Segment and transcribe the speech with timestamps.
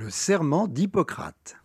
[0.00, 1.56] Le serment d'Hippocrate.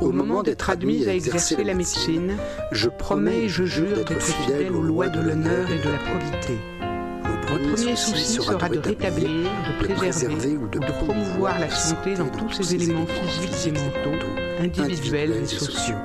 [0.00, 2.38] Au moment d'être admis à exercer la médecine,
[2.72, 6.58] je promets et je jure d'être fidèle aux lois de l'honneur et de la probité.
[6.80, 12.50] Mon premier souci sera de rétablir, de préserver ou de promouvoir la santé dans tous
[12.50, 14.26] ses éléments physiques et mentaux,
[14.58, 15.98] individuels et sociaux.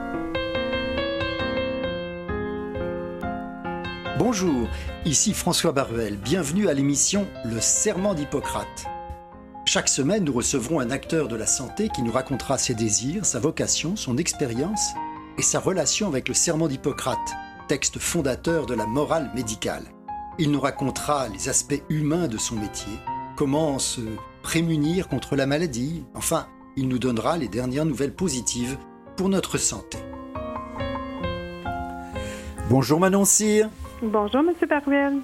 [4.20, 4.68] Bonjour,
[5.06, 6.18] ici François Baruel.
[6.18, 8.88] Bienvenue à l'émission Le Serment d'Hippocrate.
[9.76, 13.40] Chaque semaine, nous recevrons un acteur de la santé qui nous racontera ses désirs, sa
[13.42, 14.94] vocation, son expérience
[15.38, 17.36] et sa relation avec le Serment d'Hippocrate,
[17.68, 19.84] texte fondateur de la morale médicale.
[20.40, 22.94] Il nous racontera les aspects humains de son métier,
[23.36, 24.00] comment se
[24.44, 26.48] prémunir contre la maladie, enfin,
[26.78, 28.78] il nous donnera les dernières nouvelles positives
[29.18, 29.98] pour notre santé.
[32.70, 33.70] Bonjour Manon Cyr.
[34.02, 35.18] Bonjour, Monsieur Baruel.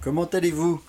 [0.00, 0.80] Comment allez-vous?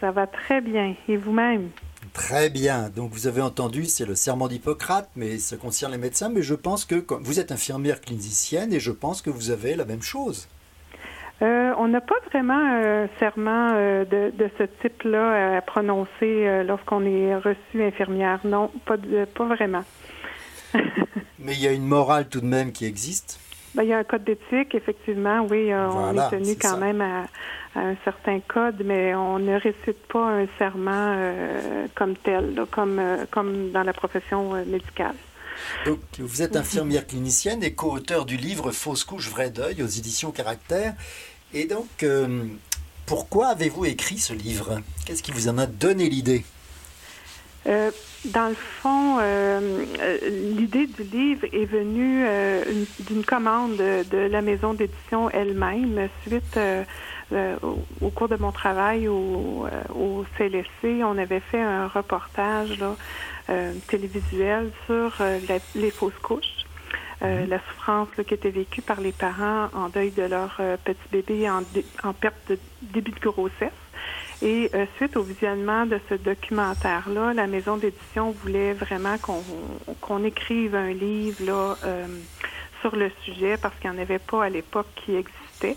[0.00, 0.94] Ça va très bien.
[1.06, 1.68] Et vous-même?
[2.12, 2.90] Très bien.
[2.94, 6.28] Donc vous avez entendu, c'est le serment d'Hippocrate, mais ça concerne les médecins.
[6.28, 9.84] Mais je pense que vous êtes infirmière clinicienne et je pense que vous avez la
[9.84, 10.48] même chose.
[11.42, 17.04] Euh, on n'a pas vraiment un serment euh, de, ce type-là à prononcer euh, lorsqu'on
[17.06, 18.40] est reçu infirmière.
[18.44, 18.96] Non, pas,
[19.34, 19.84] pas vraiment.
[21.38, 23.40] mais il y a une morale tout de même qui existe.
[23.74, 25.72] Ben, il y a un code d'éthique, effectivement, oui.
[25.72, 27.26] Euh, on est tenu quand même à,
[27.76, 33.24] un certain code, mais on ne récite pas un serment euh, comme tel, comme, euh,
[33.30, 35.14] comme dans la profession médicale.
[35.86, 40.32] Donc, vous êtes infirmière clinicienne et co-auteur du livre Fausse couche, vrai deuil aux éditions
[40.32, 40.94] Caractère.
[41.52, 42.04] Et donc,
[43.06, 44.80] pourquoi avez-vous écrit ce livre?
[45.04, 46.44] Qu'est-ce qui vous en a donné l'idée?
[48.26, 50.18] Dans le fond, euh, euh,
[50.56, 52.24] l'idée du livre est venue
[53.00, 56.58] d'une commande de, la maison d'édition elle-même suite
[57.32, 61.02] au, cours de mon travail au, au, CLSC.
[61.02, 62.82] On avait fait un reportage
[63.88, 65.22] télévisuel sur
[65.74, 66.66] les fausses couches.
[67.22, 67.50] Mhm.
[67.50, 71.62] la souffrance qui était vécue par les parents en deuil de leur petit bébé en,
[72.02, 73.72] en perte de début de grossesse.
[74.42, 79.16] Et euh, suite au visionnement de ce documentaire-là, la maison d'édition voulait vraiment
[80.00, 82.06] qu'on écrive un livre là, euh,
[82.80, 85.76] sur le sujet parce qu'il n'y en avait pas à l'époque qui existait.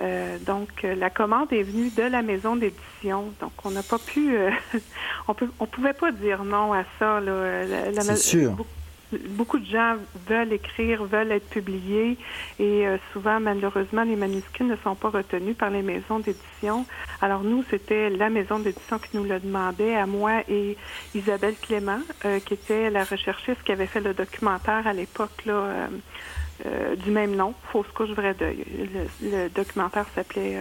[0.00, 3.32] Euh, donc, la commande est venue de la maison d'édition.
[3.40, 4.36] Donc, on n'a pas pu,
[5.28, 7.20] on peut, on pouvait pas dire non à ça.
[8.02, 8.83] C'est sûr beaucoup
[9.58, 9.96] de gens
[10.28, 12.16] veulent écrire, veulent être publiés
[12.58, 16.86] et euh, souvent, malheureusement, les manuscrits ne sont pas retenus par les maisons d'édition.
[17.20, 20.76] Alors nous, c'était la maison d'édition qui nous le demandait, à moi et
[21.14, 25.88] Isabelle Clément, euh, qui était la recherchiste qui avait fait le documentaire à l'époque là,
[26.66, 28.64] euh, du même nom, Fausse couche, vrai deuil.
[29.22, 30.58] Le, documentaire s'appelait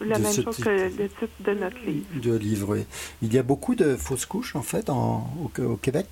[0.00, 2.06] la même chose que le titre de notre livre.
[2.14, 2.76] De livre,
[3.22, 6.06] Il y a beaucoup de fausses couches, en fait, au Québec?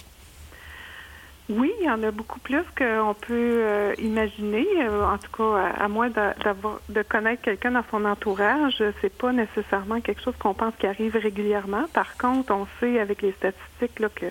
[1.51, 4.67] Oui, il y en a beaucoup plus qu'on peut euh, imaginer.
[4.83, 9.33] Euh, en tout cas, à, moins d'avoir de connaître quelqu'un dans son entourage, c'est pas
[9.33, 11.85] nécessairement quelque chose qu'on pense qui arrive régulièrement.
[11.95, 14.31] Par contre, on sait avec les statistiques là qu'il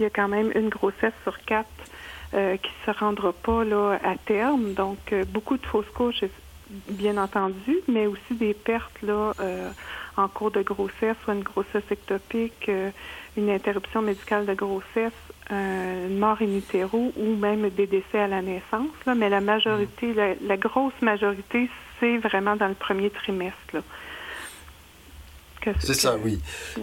[0.00, 1.68] y a quand même une grossesse sur quatre
[2.32, 4.72] euh, qui se rendra pas là à terme.
[4.72, 6.24] Donc, euh, beaucoup de fausses couches,
[6.88, 9.32] bien entendu, mais aussi des pertes là
[10.16, 12.70] en cours de grossesse, soit une grossesse ectopique,
[13.36, 15.12] une interruption médicale de grossesse
[15.52, 19.42] euh, une mort in utero ou même des décès à la naissance, là, mais la
[19.42, 21.68] majorité, la, grosse majorité,
[22.00, 23.82] c'est vraiment dans le premier trimestre.
[25.80, 26.40] C'est ça, oui.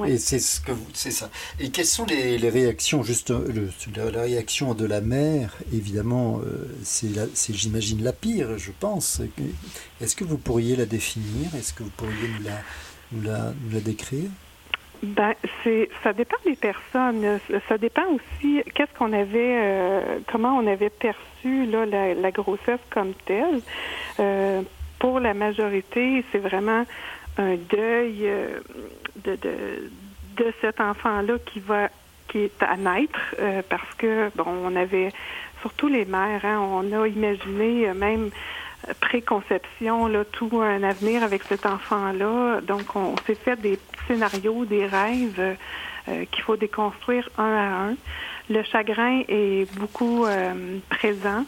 [0.07, 1.29] Et c'est ce que c'est ça.
[1.59, 5.55] Et quelles sont les, réactions juste le, la, réaction de la mère?
[5.71, 9.21] Évidemment, euh, c'est j'imagine la pire, je pense.
[10.01, 11.53] Est-ce que vous pourriez la définir?
[11.55, 12.59] Est-ce que vous pourriez nous la,
[13.11, 14.29] nous la décrire?
[15.03, 15.33] Ben,
[15.63, 17.39] c'est, ça dépend des personnes.
[17.67, 23.13] Ça dépend aussi qu'est-ce qu'on avait, euh, comment on avait perçu là la, grossesse comme
[23.25, 23.61] telle.
[24.19, 24.61] Euh,
[24.99, 26.85] pour la majorité, c'est vraiment
[27.37, 28.59] un deuil euh,
[29.23, 29.89] de, de,
[30.37, 31.89] de cet enfant-là qui va
[32.27, 33.35] qui est à naître
[33.67, 35.11] parce que bon, on avait
[35.59, 38.29] surtout les mères, hein, on a imaginé même
[38.99, 42.61] préconception, là, tout un avenir avec cet enfant-là.
[42.61, 45.55] Donc, on s'est fait des scénarios, des rêves
[46.07, 47.95] euh, qu'il faut déconstruire un à un.
[48.49, 51.45] Le chagrin est beaucoup euh, présent.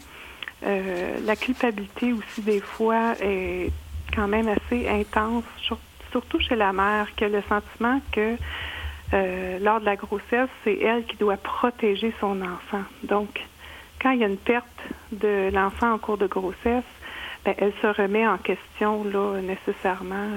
[0.64, 3.72] Euh, la culpabilité aussi, des fois, est
[4.16, 5.44] quand même assez intense,
[6.12, 8.38] surtout chez la mère, qui a le sentiment que
[9.62, 12.84] lors de la grossesse, c'est elle qui doit protéger son enfant.
[13.04, 13.44] Donc,
[14.02, 14.66] quand il y a une perte
[15.12, 16.84] de l'enfant en cours de grossesse,
[17.46, 20.30] ben, elle se remet en question là nécessairement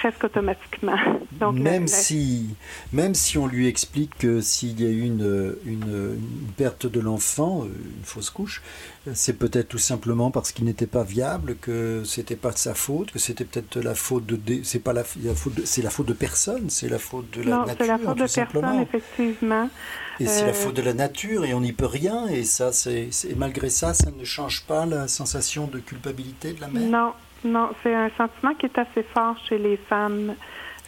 [0.00, 0.96] presque automatiquement.
[1.32, 2.48] Donc, même, si,
[2.92, 6.16] même si on lui explique que s'il y a eu une, une,
[6.56, 8.62] perte de l'enfant, une fausse couche,
[9.14, 13.10] c'est peut-être tout simplement parce qu'il n'était pas viable, que c'était pas de sa faute,
[13.10, 16.70] que c'était peut-être la faute de c'est pas la, faute c'est la faute de personne,
[16.70, 17.76] c'est la faute de la non, nature.
[17.78, 19.70] c'est la faute de personne effectivement.
[20.20, 22.72] Et c'est la euh, faute de la nature et on n'y peut rien et ça
[22.72, 26.82] c'est malgré ça ça ne change pas la sensation de culpabilité de la mère.
[26.82, 27.12] Non,
[27.44, 30.34] non, c'est un sentiment qui est assez fort chez les femmes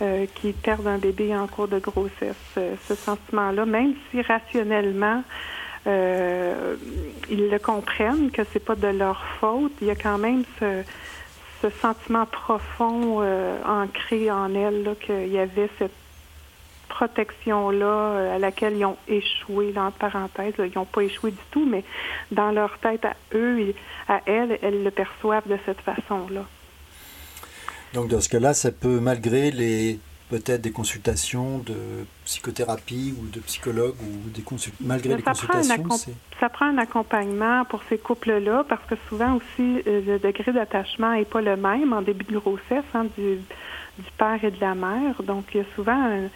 [0.03, 2.35] euh, qui perdent un bébé en cours de grossesse.
[2.57, 5.23] Euh, ce sentiment-là, même si rationnellement
[5.87, 6.77] euh,
[7.31, 10.83] ils le comprennent que c'est pas de leur faute, il y a quand même ce,
[11.63, 13.23] ce sentiment profond
[13.67, 15.93] ancré en elles qu'il y avait cette
[17.01, 20.55] protection-là à laquelle ils ont échoué, entre parenthèses.
[20.59, 21.83] ils n'ont pas échoué du tout, mais
[22.31, 23.75] dans leur tête à eux,
[24.09, 26.45] à elles, elles le perçoivent de cette façon-là.
[27.95, 29.99] Donc dans ce cas-là, ça peut, malgré les
[30.29, 31.75] peut-être des consultations de
[32.25, 34.45] psychothérapie ou de psychologue ou des
[34.81, 40.01] malgré les consultations, ça prend un accompagnement pour ces couples-là parce que souvent aussi euh,
[40.07, 43.39] le degré d'attachement n'est pas le même en début de grossesse hein, du,
[43.99, 45.21] du, père et de la mère.
[45.25, 46.29] Donc il y a souvent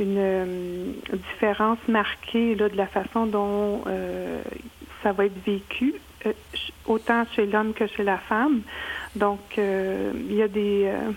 [0.00, 0.92] une euh,
[1.32, 4.42] différence marquée là, de la façon dont euh,
[5.02, 5.94] ça va être vécu,
[6.86, 8.62] autant chez l'homme que chez la femme.
[9.16, 11.10] Donc, euh, il y a des, euh,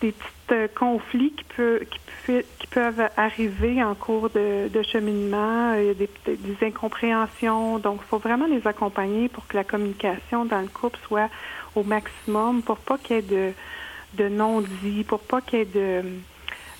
[0.00, 1.80] des petits euh, conflits qui, peut,
[2.26, 7.78] qui, qui, peuvent arriver en cours de, de cheminement, il y a des, des incompréhensions.
[7.78, 11.28] Donc, il faut vraiment les accompagner pour que la communication dans le couple soit
[11.74, 13.52] au maximum, pour pas qu'il y ait de,
[14.14, 16.02] de non-dits, pour pas qu'il y ait de,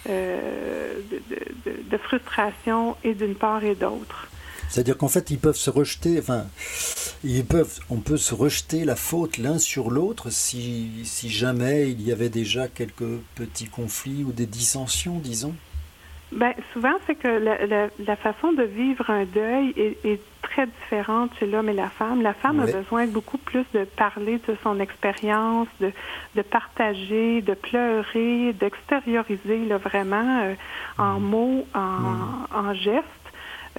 [0.09, 4.29] euh, de, de, frustration et d'une part et d'autre.
[4.69, 6.47] C'est-à-dire qu'en fait, ils peuvent se rejeter, enfin,
[7.25, 12.01] ils peuvent, on peut se rejeter la faute l'un sur l'autre si, si jamais il
[12.03, 15.55] y avait déjà quelques petits conflits ou des dissensions, disons.
[16.33, 21.47] Ben, souvent, c'est que la, la, façon de vivre un deuil est, très différente chez
[21.47, 22.23] l'homme et la femme.
[22.23, 25.93] La femme a besoin beaucoup plus de parler de son expérience, de,
[26.35, 30.55] de partager, de pleurer, d'extérioriser vraiment euh,
[30.99, 31.23] en mmh.
[31.23, 32.47] mots, en, mmh.
[32.53, 33.07] en gestes.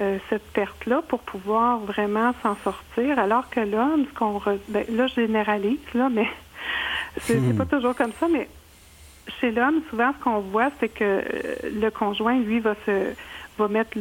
[0.00, 5.06] Euh, cette perte-là pour pouvoir vraiment s'en sortir, alors que l'homme, ce qu'on ben, là
[5.06, 6.26] je généralise là, mais
[7.18, 7.58] c'est hmm.
[7.58, 8.48] pas toujours comme ça, mais
[9.40, 11.22] chez l'homme, souvent ce qu'on voit, c'est que euh,
[11.80, 13.14] le conjoint, lui, va se
[13.58, 13.98] va mettre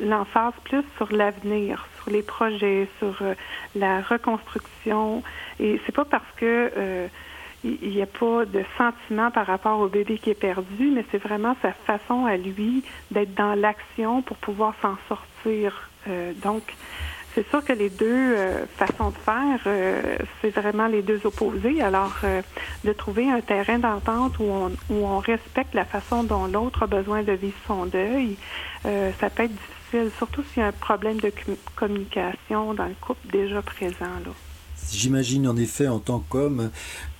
[0.00, 3.34] l'emphase plus sur l'avenir, sur les projets, sur euh,
[3.74, 5.22] la reconstruction.
[5.58, 7.08] Et c'est pas parce que
[7.64, 11.18] il n'y a pas de sentiment par rapport au bébé qui est perdu, mais c'est
[11.18, 15.88] vraiment sa façon à lui d'être dans l'action pour pouvoir s'en sortir.
[16.08, 16.62] Euh, donc,
[17.34, 21.82] c'est sûr que les deux euh, façons de faire, euh, c'est vraiment les deux opposés.
[21.82, 22.14] Alors,
[22.84, 26.86] de trouver un terrain d'entente où on, où on respecte la façon dont l'autre a
[26.86, 28.36] besoin de vivre son deuil,
[28.84, 31.32] ça peut être difficile, surtout s'il y a un problème de
[31.74, 34.04] communication dans le couple déjà présent.
[34.24, 34.32] Là.
[34.92, 36.70] J'imagine en effet en tant qu'homme,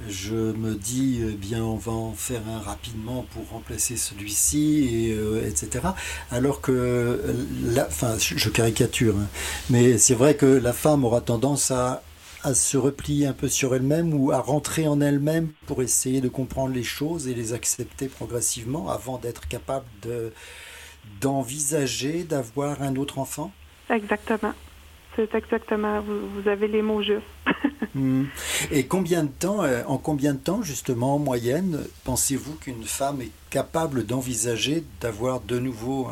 [0.08, 5.12] je me dis eh bien on va en faire un rapidement pour remplacer celui-ci et
[5.12, 5.88] euh, etc.
[6.30, 7.20] Alors que
[7.64, 9.26] la, enfin je caricature, hein,
[9.70, 12.02] mais c'est vrai que la femme aura tendance à
[12.44, 16.28] à se replier un peu sur elle-même ou à rentrer en elle-même pour essayer de
[16.28, 20.32] comprendre les choses et les accepter progressivement avant d'être capable de
[21.20, 23.50] d'envisager d'avoir un autre enfant?
[23.90, 24.52] Exactement.
[25.16, 27.22] C'est exactement, vous, avez les mots justes.
[27.96, 28.24] Hmm.
[28.72, 33.20] Et combien de temps, euh, en combien de temps, justement, en moyenne, pensez-vous qu'une femme
[33.20, 36.08] est capable d'envisager d'avoir de nouveau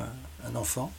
[0.47, 0.93] un, enfant?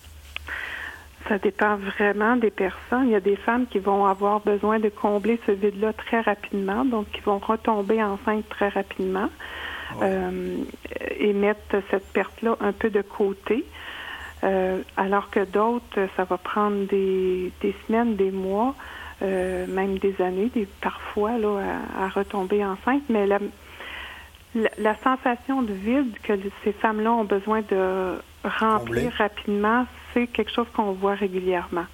[1.30, 3.06] Ça dépend vraiment des personnes.
[3.06, 6.84] Il y a des femmes qui vont avoir besoin de combler ce vide-là très rapidement,
[6.84, 9.30] donc qui vont retomber enceinte très rapidement
[10.02, 10.58] euh,
[11.18, 13.64] et mettre cette perte-là un peu de côté.
[14.44, 18.76] Euh, alors que d'autres, ça va prendre des, des semaines, des mois,
[19.22, 23.04] euh, même des années, des, parfois, là, à, retomber enceinte.
[23.10, 23.40] Mais la,
[24.78, 26.34] la, sensation de vide que
[26.64, 31.86] ces femmes-là ont besoin de remplir rapidement, c'est quelque chose qu'on voit régulièrement.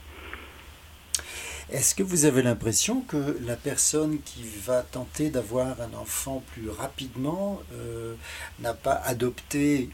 [1.71, 6.67] Est-ce que vous avez l'impression que la personne qui va tenter d'avoir un enfant plus
[6.67, 8.15] rapidement euh,
[8.59, 9.91] n'a pas adopté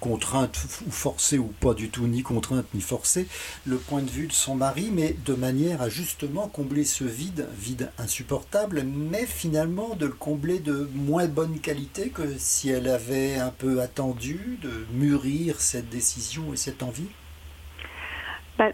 [0.00, 3.26] contrainte ou forcée ou pas du tout, ni contrainte ni forcée,
[3.66, 7.48] le point de vue de son mari, mais de manière à justement combler ce vide,
[7.58, 13.36] vide insupportable, mais finalement de le combler de moins bonne qualité que si elle avait
[13.36, 17.08] un peu attendu de mûrir cette décision et cette envie?
[18.58, 18.72] Ben,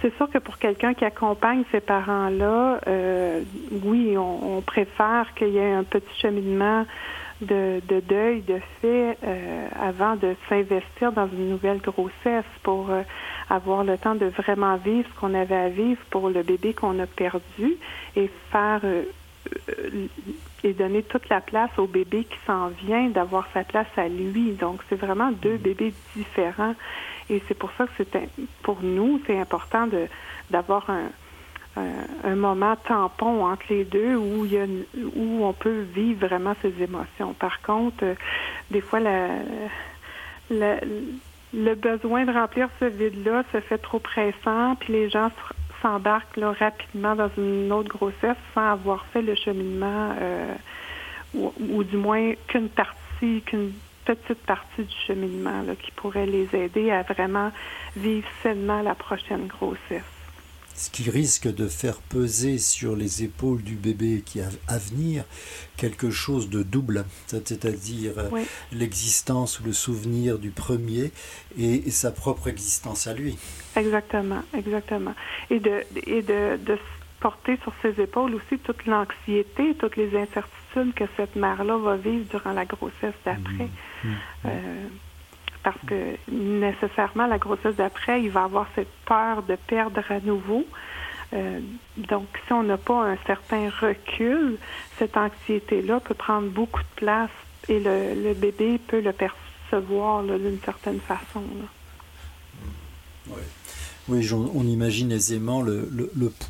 [0.00, 3.42] C'est sûr que pour quelqu'un qui accompagne ces parents-là, euh,
[3.84, 6.84] oui, on, on préfère qu'il y ait un petit cheminement
[7.42, 13.02] de, deuil de fait euh, avant de s'investir dans une nouvelle grossesse pour euh,
[13.50, 16.98] avoir le temps de vraiment vivre ce qu'on avait à vivre pour le bébé qu'on
[16.98, 17.76] a perdu
[18.16, 19.04] et faire euh,
[20.64, 24.52] et donner toute la place au bébé qui s'en vient, d'avoir sa place à lui.
[24.52, 26.76] Donc, c'est vraiment deux bébés différents.
[27.28, 28.28] Et c'est pour ça que c'est
[28.62, 30.06] pour nous, c'est important de
[30.50, 31.10] d'avoir un,
[31.76, 34.66] un, moment tampon entre les deux où il y a
[35.16, 37.34] où on peut vivre vraiment ses émotions.
[37.34, 38.14] Par contre, euh,
[38.70, 39.00] des fois
[40.50, 45.30] le besoin de remplir ce vide-là se fait trop pressant, puis les gens
[45.82, 50.54] s'embarquent là, rapidement dans une autre grossesse sans avoir fait le cheminement euh,
[51.34, 53.72] ou, du moins qu'une partie, qu'une
[54.04, 57.50] petite partie du cheminement qui pourrait les aider à vraiment
[57.96, 60.11] vivre sainement la prochaine grossesse
[60.74, 65.24] ce qui risque de faire peser sur les épaules du bébé qui a à venir
[65.76, 71.12] quelque chose de double, c'est-à-dire euh, l'existence ou le souvenir du premier
[71.58, 73.36] et, sa propre existence à lui.
[73.76, 75.14] Exactement, exactement.
[75.50, 76.78] Et de, et de, de
[77.20, 82.24] porter sur ses épaules aussi toute l'anxiété, toutes les incertitudes que cette mère-là va vivre
[82.30, 83.68] durant la grossesse d'après.
[84.04, 84.08] Mmh.
[84.08, 84.14] Mmh.
[84.46, 84.88] Euh,
[85.62, 90.64] parce que nécessairement, la grossesse d'après, il va avoir cette peur de perdre à nouveau.
[91.32, 91.60] Euh,
[91.96, 94.58] donc, si on n'a pas un certain recul,
[94.98, 97.30] cette anxiété-là peut prendre beaucoup de place
[97.68, 101.42] et le, bébé peut le percevoir d'une certaine façon.
[103.28, 104.28] Oui.
[104.54, 105.88] on imagine aisément le,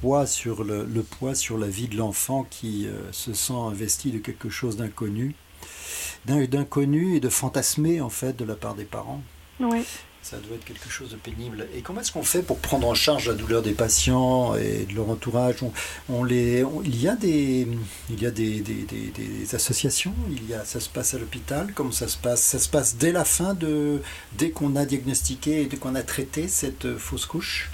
[0.00, 4.18] poids sur le, poids sur la vie de l'enfant qui euh, se sent investi de
[4.18, 5.34] quelque chose d'inconnu
[6.26, 9.22] d'inconnu et de fantasmé en fait de la part des parents.
[9.60, 9.84] Oui.
[10.22, 11.66] Ça doit être quelque chose de pénible.
[11.74, 14.94] Et comment est-ce qu'on fait pour prendre en charge la douleur des patients et de
[14.94, 15.56] leur entourage?
[16.08, 17.66] On, les, Il y a des,
[18.08, 20.14] il y a des, des, des, associations?
[20.30, 21.72] Il y a, ça se passe à l'hôpital?
[21.74, 22.40] Comment ça se passe?
[22.40, 24.00] Ça se passe dès la fin de,
[24.34, 27.72] dès qu'on a diagnostiqué et dès qu'on a traité cette euh, fausse couche?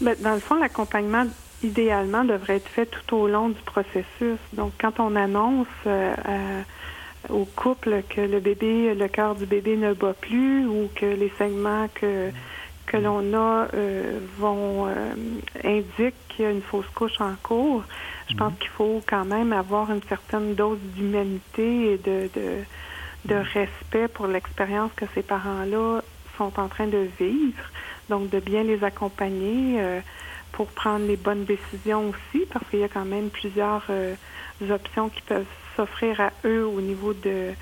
[0.00, 1.24] Ben, dans le fond, l'accompagnement
[1.62, 4.40] idéalement devrait être fait tout au long du processus.
[4.54, 6.62] Donc, quand on annonce euh,
[7.28, 11.32] au couple que le bébé, le cœur du bébé ne bat plus ou que les
[11.38, 12.30] segments que
[12.86, 15.14] que l'on a euh, vont euh,
[15.64, 17.82] indiquent qu'il y a une fausse couche en cours.
[18.28, 18.58] Je pense mhm.
[18.58, 22.64] qu'il faut quand même avoir une certaine dose d'humanité et de, de,
[23.26, 26.02] de respect pour l'expérience que ces parents-là
[26.36, 27.62] sont en train de vivre.
[28.08, 30.00] Donc, de bien les accompagner euh,
[30.52, 34.14] pour prendre les bonnes décisions aussi, parce qu'il y a quand même plusieurs euh,
[34.70, 37.52] options qui peuvent s'offrir à eux au niveau de,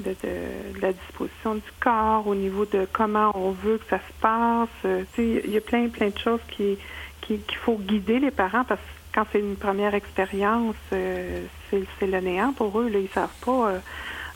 [0.00, 4.68] de, la disposition du corps, au niveau de comment on veut que ça se passe.
[4.84, 6.78] Euh, il y a plein, plein de choses qui
[7.22, 12.20] qu'il faut guider les parents parce que quand c'est une première expérience, euh, c'est le
[12.20, 12.88] néant pour eux.
[12.88, 13.78] Là, ils savent pas euh,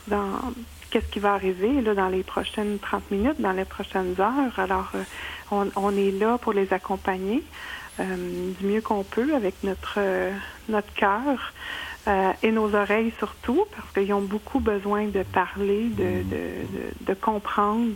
[0.07, 0.53] dans
[0.91, 4.57] qu'est-ce qui va arriver là, dans les prochaines 30 minutes, dans les prochaines heures.
[4.57, 4.91] Alors,
[5.51, 7.43] on, on, est là pour les accompagner
[7.99, 9.99] du mieux qu'on peut avec notre,
[10.69, 11.53] notre cœur.
[12.07, 16.29] Euh, et nos oreilles surtout, parce qu'ils ont beaucoup besoin de parler, de, mm.
[16.29, 17.95] de, de, comprendre.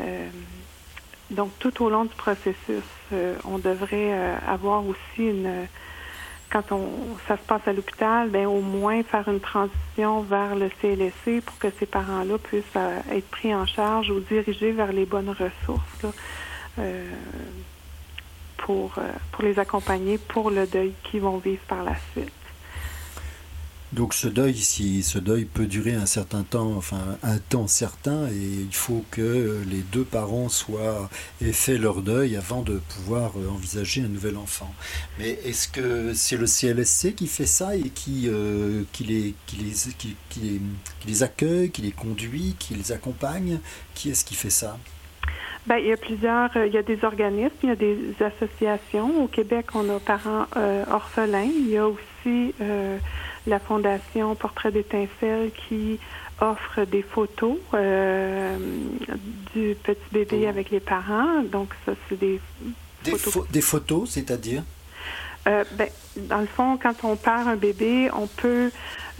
[0.00, 0.28] Euh,
[1.30, 4.12] donc, tout au long du processus, euh, on devrait
[4.46, 5.66] avoir aussi une...
[6.50, 6.88] Quand on,
[7.26, 11.58] ça se passe à l'hôpital, ben au moins faire une transition vers le CLSC pour
[11.58, 12.64] que ces parents-là puissent
[13.10, 16.06] être pris en charge ou dirigés vers les bonnes ressources
[18.58, 18.94] pour,
[19.32, 22.45] pour les accompagner pour le deuil qu'ils vont vivre par la suite.
[23.92, 28.26] Donc ce deuil, si ce deuil peut durer un certain temps, enfin un temps certain,
[28.26, 31.08] et il faut que les deux parents soient
[31.40, 34.74] aient fait leur deuil avant de pouvoir euh, envisager un nouvel enfant.
[35.18, 39.72] Mais est-ce que c'est le CLSC qui fait ça et qui, euh, les, qui, les,
[40.28, 40.60] qui
[41.06, 43.60] les accueille, qui les conduit, qui les accompagne?
[43.94, 44.78] Qui est-ce qui fait ça?
[45.66, 47.98] Ben, il y a plusieurs, euh, il y a des organismes, il y a des
[48.20, 49.22] associations.
[49.22, 50.46] Au Québec, on a Parents
[50.90, 51.50] orphelins.
[51.56, 52.52] Il y a aussi
[53.46, 55.98] la Fondation Portrait d'étincelle qui
[56.40, 58.56] offre des photos euh,
[59.54, 61.42] du petit bébé avec les parents.
[61.42, 62.40] Donc, ça, c'est des,
[63.04, 63.48] photos.
[63.50, 64.62] des photos, c'est-à-dire?
[65.46, 68.70] Euh, ben, dans le fond, quand on perd un bébé, on peut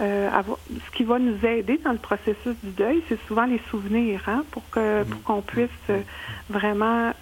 [0.01, 0.59] euh, avoir.
[0.69, 4.43] Ce qui va nous aider dans le processus du deuil, c'est souvent les souvenirs, hein,
[4.51, 5.69] pour que pour qu'on puisse
[6.49, 7.13] vraiment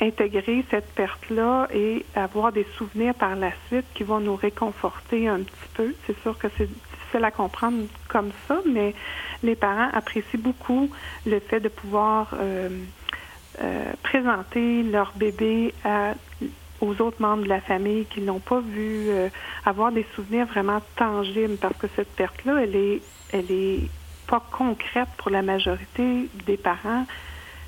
[0.00, 5.40] intégrer cette perte-là et avoir des souvenirs par la suite qui vont nous réconforter un
[5.40, 5.94] petit peu.
[6.06, 8.94] C'est sûr que c'est difficile à comprendre comme ça, mais
[9.42, 10.90] les parents apprécient beaucoup
[11.26, 12.68] le fait de pouvoir euh,
[13.62, 15.72] euh, présenter leur bébé
[16.80, 19.28] aux autres membres de la famille qui ne l'ont pas vu, euh,
[19.64, 23.88] avoir des souvenirs vraiment tangibles parce que cette perte-là, elle est elle est
[24.28, 27.04] pas concrète pour la majorité des parents,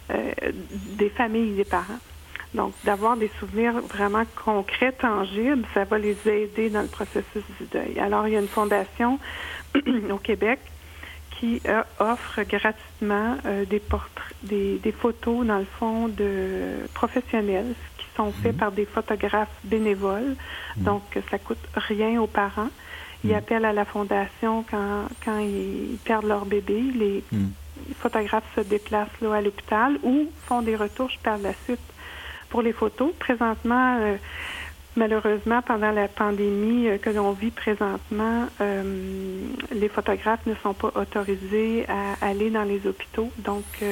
[0.08, 1.98] des familles des parents.
[2.54, 7.66] Donc, d'avoir des souvenirs vraiment concrets, tangibles, ça va les aider dans le processus du
[7.70, 7.98] deuil.
[7.98, 9.18] Alors, il y a une fondation
[10.10, 10.60] au Québec
[11.38, 17.74] qui euh, offre gratuitement euh, des portraits, des, des, photos, dans le fond, de professionnels
[17.98, 18.58] qui sont faits mhm.
[18.58, 20.36] par des photographes bénévoles.
[20.76, 20.84] Mhm.
[20.84, 22.70] Donc, ça coûte rien aux parents.
[23.24, 23.36] Ils mhm.
[23.36, 26.80] appellent à la fondation quand, quand ils perdent leur bébé.
[26.94, 27.22] Les
[27.98, 31.80] photographes se déplacent là, à l'hôpital ou font des retouches par la suite
[32.56, 33.12] pour les photos.
[33.18, 34.16] Présentement, euh,
[34.96, 40.90] malheureusement, pendant la pandémie euh, que l'on vit présentement, euh, les photographes ne sont pas
[40.94, 43.30] autorisés à aller dans les hôpitaux.
[43.36, 43.84] Donc,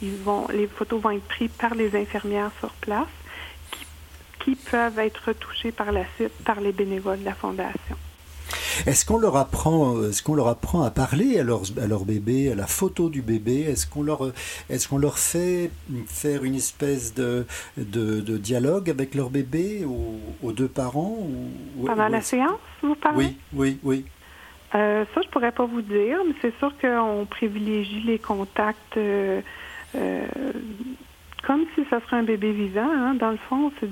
[0.00, 3.14] ils vont, les photos vont être prises par les infirmières sur place
[3.70, 3.84] qui,
[4.42, 7.98] qui peuvent être retouchées par la suite par les bénévoles de la Fondation.
[8.86, 12.52] Est-ce qu'on leur apprend, est-ce qu'on leur apprend à parler à leur, à leur bébé,
[12.52, 13.62] à la photo du bébé?
[13.62, 14.32] Est-ce qu'on leur,
[14.68, 15.70] est-ce qu'on leur fait
[16.06, 19.86] faire une espèce de, de, dialogue avec leur bébé
[20.42, 21.16] aux, deux parents
[21.78, 23.26] ou, Pendant la séance, vous parlez?
[23.26, 24.04] Oui, oui, oui.
[24.74, 28.96] Euh, ça, je pourrais pas vous dire, mais c'est sûr qu'on privilégie les contacts.
[28.96, 29.40] Euh,
[29.94, 30.26] euh,
[31.46, 33.90] comme si ça serait un bébé vivant, hein, dans le fond, c'est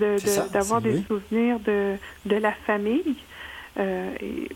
[0.52, 1.94] d'avoir des souvenirs de,
[2.26, 3.14] de la famille.
[3.78, 4.48] et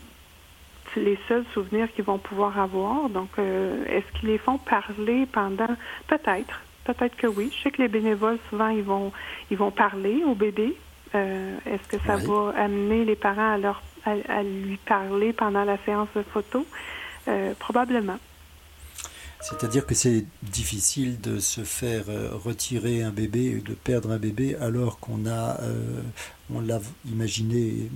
[0.95, 3.09] les seuls souvenirs qu'ils vont pouvoir avoir.
[3.09, 5.75] Donc, euh, est-ce qu'ils les font parler pendant?
[6.07, 7.51] Peut-être, peut-être que oui.
[7.55, 9.11] Je sais que les bénévoles souvent ils vont
[9.51, 10.75] ils vont parler au bébé.
[11.15, 15.77] Euh, est-ce que ça va amener les parents à leur à, lui parler pendant la
[15.85, 16.65] séance de photo?
[17.27, 18.17] Euh, Probablement.
[19.41, 22.03] C'est-à-dire que c'est difficile de se faire
[22.43, 25.57] retirer un bébé, de perdre un bébé, alors qu'on a,
[26.53, 27.89] on l'a imaginé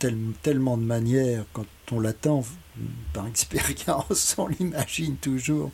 [0.00, 2.44] de tellement de manières quand on l'attend
[3.12, 5.70] par expérience, on l'imagine toujours.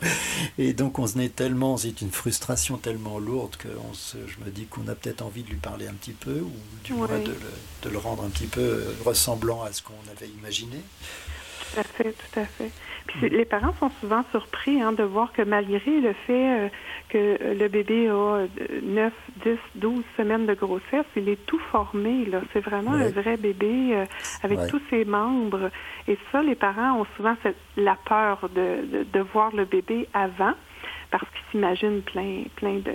[0.57, 4.43] Et donc on se est tellement, c'est une frustration tellement lourde que on se, je
[4.43, 6.51] me dis qu'on a peut-être envie de lui parler un petit peu, ou
[6.83, 7.35] du moins de le,
[7.83, 10.77] de le, rendre un petit peu ressemblant à ce qu'on avait imaginé.
[11.73, 12.71] Tout à fait, tout à fait.
[13.07, 16.69] Puis les parents sont souvent surpris hein, de voir que malgré le fait euh,
[17.09, 18.45] que le bébé a
[18.83, 22.25] 9, 10, 12 semaines de grossesse, il est tout formé.
[22.25, 22.41] Là.
[22.53, 24.05] C'est vraiment un vrai bébé euh,
[24.43, 25.69] avec tous ses membres.
[26.07, 27.35] Et ça, les parents ont souvent
[27.75, 30.53] la peur de, de, voir le bébé avant
[31.11, 32.93] parce qu'ils s'imaginent plein, plein de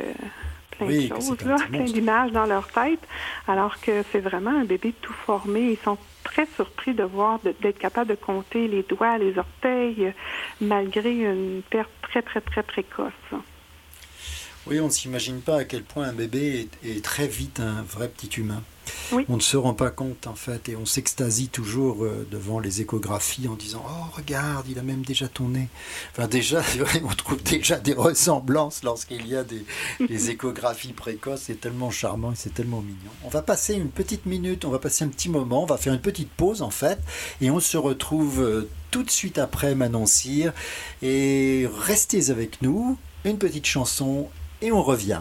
[0.87, 3.01] plein de choses, là, plein d'images dans leur tête,
[3.49, 5.73] alors que c'est vraiment un bébé tout formé.
[5.73, 10.13] Ils sont très surpris de voir, d'être capable de compter les doigts, les orteils,
[10.61, 13.13] malgré une perte très, très, très précoce.
[14.67, 18.09] Oui, on ne s'imagine pas à quel point un bébé est, très vite un vrai
[18.09, 18.63] petit humain.
[19.29, 22.81] On ne se rend pas compte en fait et on s'extasie toujours euh, devant les
[22.81, 25.69] échographies en disant Oh regarde, il a même déjà ton nez.
[26.13, 26.63] Enfin déjà,
[27.05, 31.43] on trouve déjà des ressemblances lorsqu'il y a des, échographies précoces.
[31.47, 33.11] C'est tellement charmant et c'est tellement mignon.
[33.25, 35.93] On va passer une petite minute, on va passer un petit moment, on va faire
[35.93, 36.99] une petite pause en fait
[37.41, 40.05] et on se retrouve euh, tout de suite après Manon.
[41.03, 44.29] Et restez avec nous, une petite chanson
[44.61, 45.21] et on revient.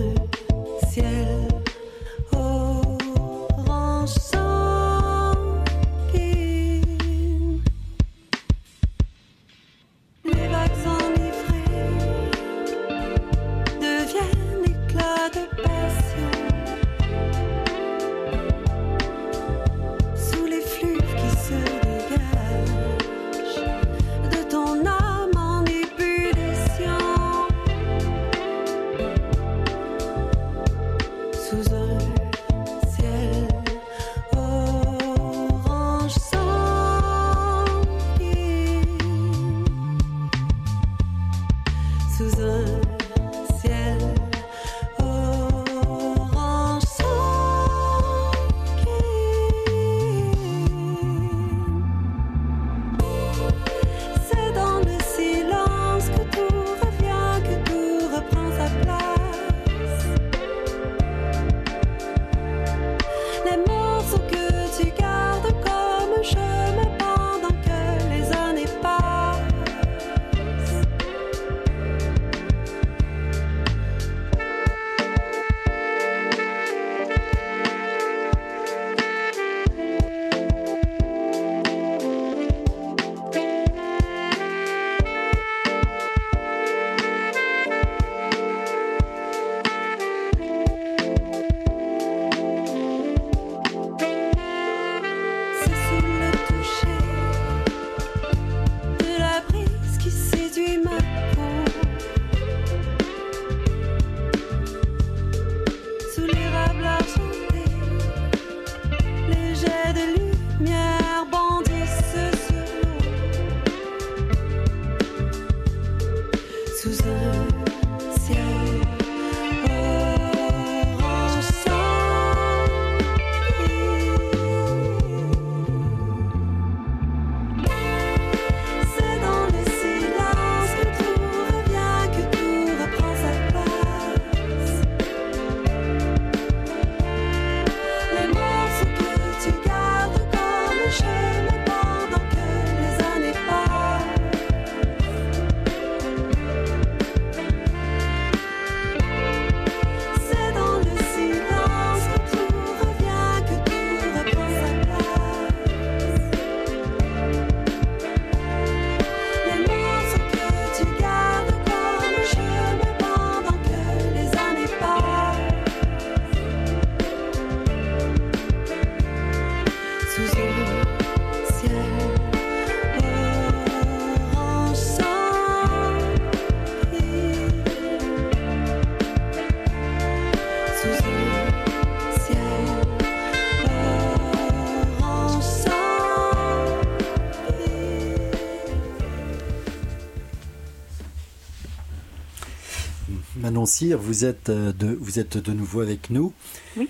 [193.89, 196.33] vous êtes, euh, de, vous êtes de nouveau avec nous.
[196.77, 196.89] Oui.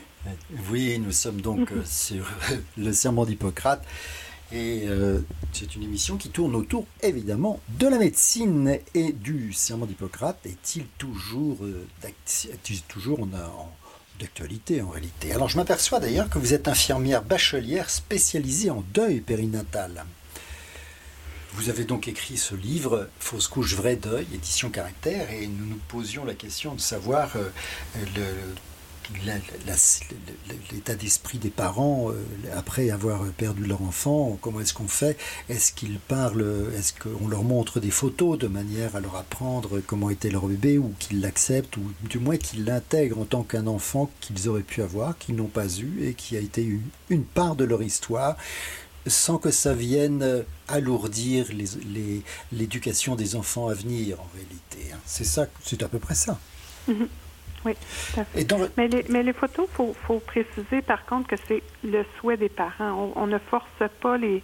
[0.70, 2.30] Oui, nous sommes donc euh, sur
[2.78, 3.84] le serment d'Hippocrate.
[4.54, 5.22] Et euh,
[5.54, 10.38] c'est une émission qui tourne autour, évidemment, de la médecine et du serment d'Hippocrate.
[10.46, 11.60] Est-il toujours,
[12.90, 13.28] toujours
[14.20, 15.32] d'actualité en réalité?
[15.32, 20.06] Alors je m'aperçois d'ailleurs que vous êtes infirmière bachelière spécialisée en deuil périnatal.
[21.54, 25.80] Vous avez donc écrit ce livre, Fausse couche, vrai deuil, édition caractère, et nous nous
[25.90, 27.50] posions la question de savoir euh,
[30.72, 32.24] l'état d'esprit des parents euh,
[32.56, 35.18] après avoir perdu leur enfant, comment est-ce qu'on fait?
[35.50, 40.10] Est-ce qu'ils parlent, est-ce qu'on leur montre des photos de manière à leur apprendre comment
[40.10, 44.10] était leur bébé, ou qu'ils l'acceptent, ou du moins qu'ils l'intègrent en tant qu'un enfant
[44.22, 47.66] qu'ils auraient pu avoir, qu'ils n'ont pas eu, et qui a été une part de
[47.66, 48.38] leur histoire?
[49.08, 51.48] Sans que ça vienne alourdir
[52.52, 54.94] l'éducation les, des enfants à venir, en réalité.
[54.94, 55.00] Hein.
[55.06, 56.38] C'est ça, c'est à peu près ça.
[56.88, 57.08] Mhm.
[57.64, 57.74] Oui,
[58.76, 62.50] mais, les, mais, les, photos, il faut, préciser par contre que c'est le souhait des
[62.50, 63.14] parents.
[63.16, 63.68] On, ne force
[64.02, 64.42] pas les,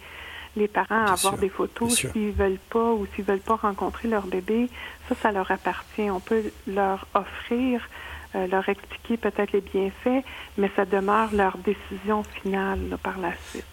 [0.56, 4.28] les parents à avoir des photos s'ils veulent pas ou s'ils veulent pas rencontrer leur
[4.28, 4.70] bébé.
[5.10, 6.12] Ça, ça leur appartient.
[6.12, 7.90] On peut leur offrir,
[8.36, 10.24] euh, leur expliquer peut-être les bienfaits,
[10.60, 13.66] mais ça demeure leur décision finale par la suite.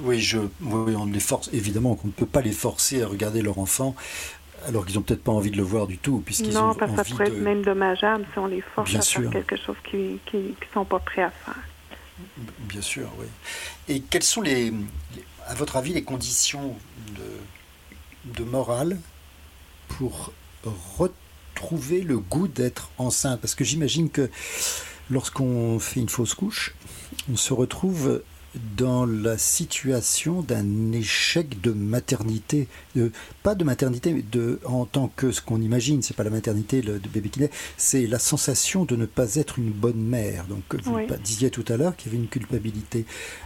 [0.00, 3.58] Oui, je, on les force, évidemment qu'on ne peut pas les forcer à regarder leur
[3.58, 3.94] enfant
[4.66, 6.22] alors qu'ils n'ont peut-être pas envie de le voir du tout.
[6.24, 9.30] Puisqu'ils non, parce que ça pourrait être même dommageable si on les force à faire
[9.30, 11.56] quelque chose qu'ils ne sont pas prêts à faire.
[12.60, 13.26] Bien sûr, oui.
[13.88, 14.72] Et quelles sont, les,
[15.46, 16.74] à votre avis, les conditions
[17.14, 18.98] de, de morale
[19.88, 20.32] pour
[20.98, 23.40] retrouver le goût d'être enceinte?
[23.40, 24.30] Parce que j'imagine que
[25.10, 26.74] lorsqu'on fait une fausse couche,
[27.30, 28.22] on se retrouve
[28.76, 32.68] dans la situation d'un échec de maternité,
[33.42, 36.82] pas de maternité, mais de, en tant que ce qu'on imagine, c'est pas la maternité
[36.82, 40.46] le, de bébé qui naît, c'est la sensation de ne pas être une bonne mère.
[40.46, 43.04] Donc vous disiez tout à l'heure qu'il y avait une culpabilité.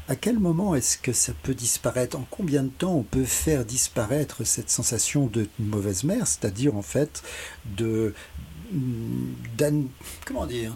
[0.09, 2.17] À quel moment est-ce que ça peut disparaître?
[2.17, 6.83] En combien de temps on peut faire disparaître cette sensation de mauvaise mère, c'est-à-dire en
[6.83, 7.23] fait
[7.77, 8.15] de
[10.25, 10.75] comment dire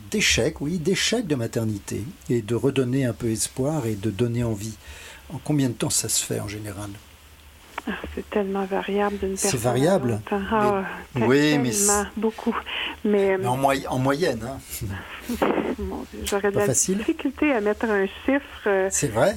[0.61, 4.77] oui, d'échec de maternité et de redonner un peu espoir et de donner envie.
[5.33, 6.91] En combien de temps ça se fait en général?
[8.15, 9.51] C'est tellement variable d'une personne.
[9.51, 10.21] C'est variable.
[10.31, 10.83] Ah,
[11.17, 11.73] oui, mais
[12.17, 12.57] beaucoup.
[13.05, 14.41] Mais, en, en, moyenne.
[14.43, 14.87] Hein.
[16.25, 18.43] J'aurais de la difficulté à mettre un chiffre.
[18.67, 19.37] Euh, c'est vrai?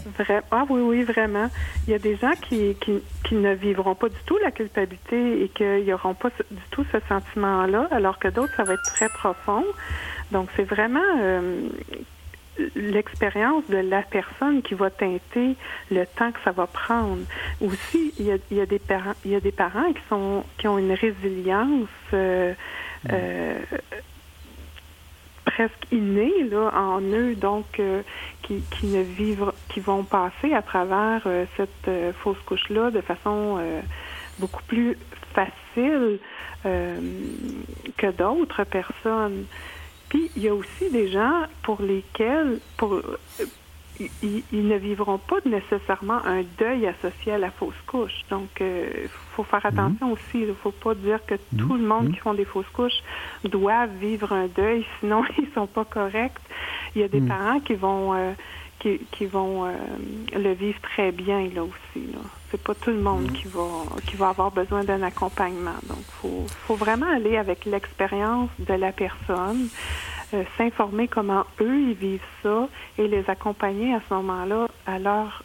[0.51, 1.49] Ah oui, oui, vraiment.
[1.87, 5.49] Il y a des gens qui, qui, ne vivront pas du tout la culpabilité et
[5.49, 9.63] qu'ils n'auront pas du tout ce sentiment-là, alors que d'autres, ça va être très profond.
[10.31, 11.69] Donc, c'est vraiment euh,
[12.75, 15.55] l'expérience de la personne qui va teinter
[15.91, 17.23] le temps que ça va prendre.
[17.61, 20.01] Aussi, il y a, il y a des parents, il y a des parents qui
[20.09, 22.53] sont qui ont une résilience euh,
[23.03, 23.09] mm.
[23.11, 23.59] euh,
[25.45, 28.01] presque innée là en eux, donc euh,
[28.43, 31.89] qui, qui ne vivent, qui vont passer à travers cette
[32.19, 33.59] fausse couche là de façon
[34.39, 34.97] beaucoup plus
[35.33, 36.19] facile
[36.63, 39.45] que d'autres personnes.
[40.09, 43.01] Puis il y a aussi des gens pour lesquels pour
[44.21, 48.25] ils, ne vivront pas nécessairement un deuil associé à la fausse couche.
[48.29, 49.79] Donc, il euh, faut faire mhm.
[49.79, 50.41] attention aussi.
[50.41, 51.59] Il ne faut pas dire que mhm.
[51.59, 52.13] tout le monde mhm.
[52.13, 53.01] qui font des fausses couches
[53.43, 56.39] doit vivre un deuil, sinon ils sont pas corrects.
[56.95, 58.33] Il y a des parents qui vont euh,
[58.79, 59.71] qui, qui vont euh,
[60.35, 62.11] le vivre très bien là aussi.
[62.11, 62.19] Là.
[62.49, 63.33] C'est pas tout le monde mm.
[63.33, 63.67] qui va
[64.05, 65.75] qui va avoir besoin d'un accompagnement.
[65.87, 69.67] Donc, faut faut vraiment aller avec l'expérience de la personne,
[70.33, 75.43] euh, s'informer comment eux ils vivent ça et les accompagner à ce moment-là à leur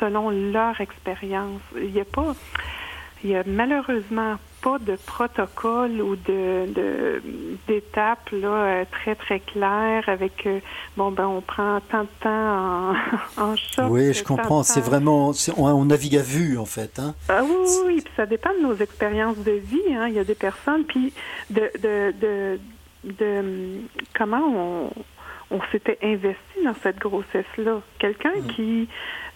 [0.00, 1.60] selon leur expérience.
[1.76, 2.34] Il n'y a pas
[3.22, 7.20] il y a malheureusement pas de protocole ou de
[7.68, 10.60] d'étapes là euh, très très claires avec euh,
[10.96, 12.94] bon ben on prend tant de temps en,
[13.36, 13.90] en choc.
[13.90, 14.62] Oui, je comprends.
[14.62, 16.98] C'est vraiment on, navigue à vue en fait.
[16.98, 17.14] Hein?
[17.28, 17.54] Ah oui,
[17.86, 19.94] oui, puis ça dépend de nos expériences de vie.
[19.94, 20.08] Hein.
[20.08, 21.12] Il y a des personnes puis
[21.50, 22.60] de de, de,
[23.04, 23.80] de
[24.14, 24.90] comment on
[25.50, 27.80] on s'était investi dans cette grossesse-là.
[27.98, 28.46] Quelqu'un mm.
[28.48, 28.88] qui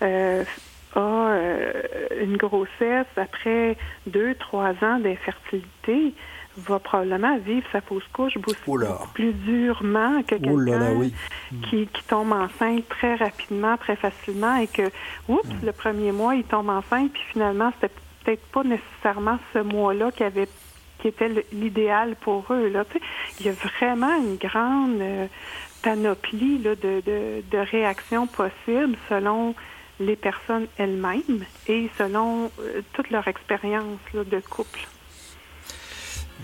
[0.03, 0.45] euh,
[0.95, 1.73] a euh,
[2.21, 6.15] une grossesse après deux, trois ans d'infertilité
[6.57, 8.79] va probablement vivre sa fausse couche beaucoup,
[9.15, 11.09] plus durement que quelqu'un
[11.71, 14.91] qui, qui, tombe enceinte très rapidement, très facilement et que,
[15.29, 15.67] oups, mm.
[15.67, 20.25] le premier mois, il tombe enceinte, puis finalement, c'était peut-être pas nécessairement ce mois-là qui
[20.25, 20.49] avait
[20.99, 22.69] qui était l'idéal pour eux.
[22.69, 22.85] Là.
[23.39, 25.27] il y a vraiment une grande euh,
[25.83, 29.55] panoplie là, de, de, de réactions possibles selon
[30.01, 34.87] les personnes elles-mêmes et selon euh, toute leur expérience de couple.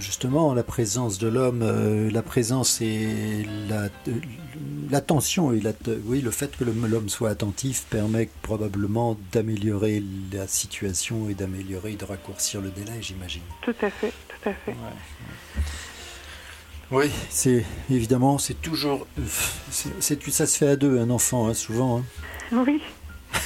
[0.01, 3.47] Justement, la présence de l'homme, euh, la présence et
[4.91, 5.73] l'attention et la,
[6.07, 12.05] oui, le fait que l'homme soit attentif permet probablement d'améliorer la situation et d'améliorer, de
[12.05, 13.43] raccourcir le délai, j'imagine.
[13.63, 14.75] Tout à fait, tout à fait.
[16.91, 19.07] Oui, c'est évidemment, c'est toujours,
[19.71, 21.99] c'est ça se fait à deux, un enfant, hein, souvent.
[21.99, 22.05] Hein.
[22.53, 22.83] Oui.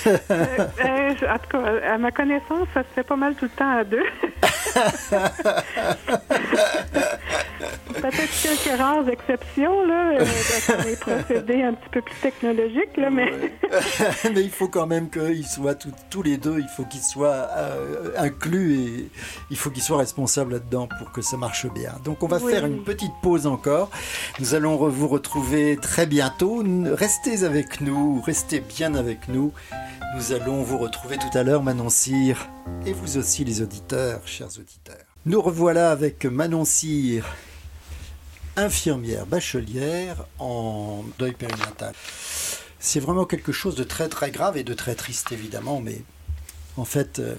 [0.07, 1.59] Euh, euh, en tout cas,
[1.94, 4.05] à ma connaissance, ça se fait pas mal tout le temps à deux.
[7.88, 13.31] Peut-être quelques rares exceptions, là, euh, des procédés un petit peu plus technologiques, là, mais...
[14.35, 17.49] mais il faut quand même qu'ils soient tous les deux, il faut qu'ils soient
[18.16, 19.11] inclus et
[19.51, 21.92] il faut qu'ils soient responsables là-dedans pour que ça marche bien.
[22.05, 23.90] Donc on va faire une petite pause encore.
[24.40, 26.62] Nous allons vous retrouver très bientôt.
[26.92, 29.53] Restez avec nous, restez bien avec nous.
[30.16, 32.49] Nous allons vous retrouver tout à l'heure, Manon Cyr,
[32.87, 35.05] et vous aussi les auditeurs, chers auditeurs.
[35.27, 37.27] Nous revoilà avec Manon Cyr,
[38.59, 41.94] infirmière bachelière en deuil périnatal.
[42.79, 46.03] C'est vraiment quelque chose de très très grave et de très triste évidemment, mais
[46.77, 47.35] en fait, euh,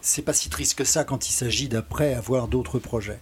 [0.00, 3.20] c'est pas si triste que ça quand il s'agit d'après avoir d'autres projets.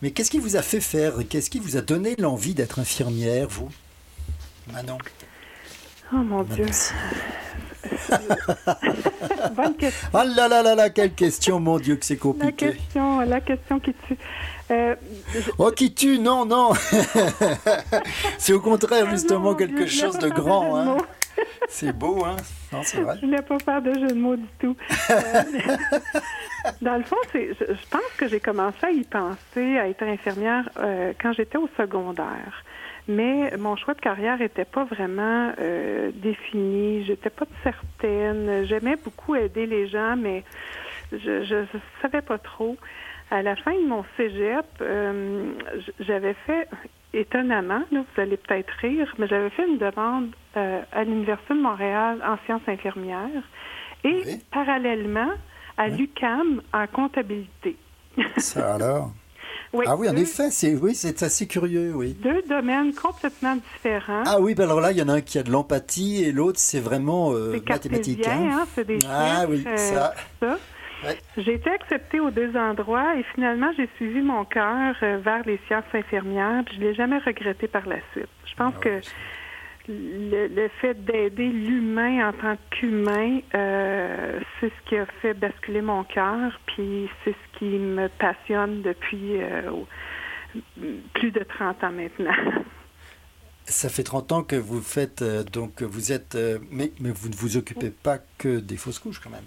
[0.00, 3.48] Mais qu'est-ce qui vous a fait faire Qu'est-ce qui vous a donné l'envie d'être infirmière,
[3.48, 3.68] vous
[4.72, 4.98] Manon?
[6.12, 6.66] Oh mon Dieu.
[9.56, 10.08] Bonne question.
[10.12, 12.66] Ah là là là là, quelle question, mon Dieu, que c'est compliqué.
[12.66, 14.16] La question, la question qui tue.
[14.72, 14.94] Euh,
[15.58, 16.72] oh, qui tue, non, non.
[18.38, 20.76] c'est au contraire, ah justement, quelque chose de grand.
[20.76, 20.96] Hein.
[21.68, 22.36] C'est beau, hein
[22.72, 23.16] Non, c'est vrai.
[23.18, 24.76] Je ne voulais pas faire de jeu de mots du tout.
[25.10, 25.42] Euh,
[26.82, 30.68] dans le fond, je, je, pense que j'ai commencé à y penser, à être infirmière,
[30.78, 32.64] euh, quand j'étais au secondaire
[33.08, 35.52] mais mon choix de carrière n'était pas vraiment
[36.14, 37.04] défini.
[37.04, 38.64] J'étais pas certaine.
[38.64, 40.44] J'aimais beaucoup aider les gens, mais
[41.10, 41.66] je ne
[42.00, 42.76] savais pas trop.
[43.32, 45.54] À la fin de mon cégep, euh,
[46.00, 46.68] j'avais fait,
[47.14, 51.60] étonnamment, là, vous allez peut-être rire, mais j'avais fait une demande euh, à l'Université de
[51.60, 53.42] Montréal en sciences infirmières
[54.04, 55.30] et parallèlement
[55.78, 57.78] à l'UCAM en comptabilité.
[58.36, 59.12] Ça alors?
[59.86, 62.14] ah oui, en effet, c'est oui, c'est assez curieux, oui.
[62.22, 64.24] Deux domaines complètement différents.
[64.26, 66.32] Ah oui, ben alors là, il y en a un qui a de l'empathie et
[66.32, 68.26] l'autre, c'est vraiment euh, mathématique.
[68.26, 68.50] Hein.
[68.52, 70.14] hein c'est des ah oui, euh, ça.
[71.36, 75.58] J'ai été acceptée aux deux endroits et finalement, j'ai suivi mon cœur euh, vers les
[75.66, 76.64] sciences infirmières.
[76.72, 78.28] je ne l'ai jamais regretté par la suite.
[78.46, 79.00] Je pense ah que
[79.88, 86.04] le, fait d'aider l'humain en tant qu'humain, euh, c'est ce qui a fait basculer mon
[86.04, 89.70] cœur, puis c'est ce qui me passionne depuis euh,
[91.14, 92.34] plus de 30 ans maintenant.
[93.64, 96.36] Ça fait 30 ans que vous faites, euh, donc vous êtes,
[96.70, 99.44] mais, mais vous ne vous occupez pas que des fausses couches quand même.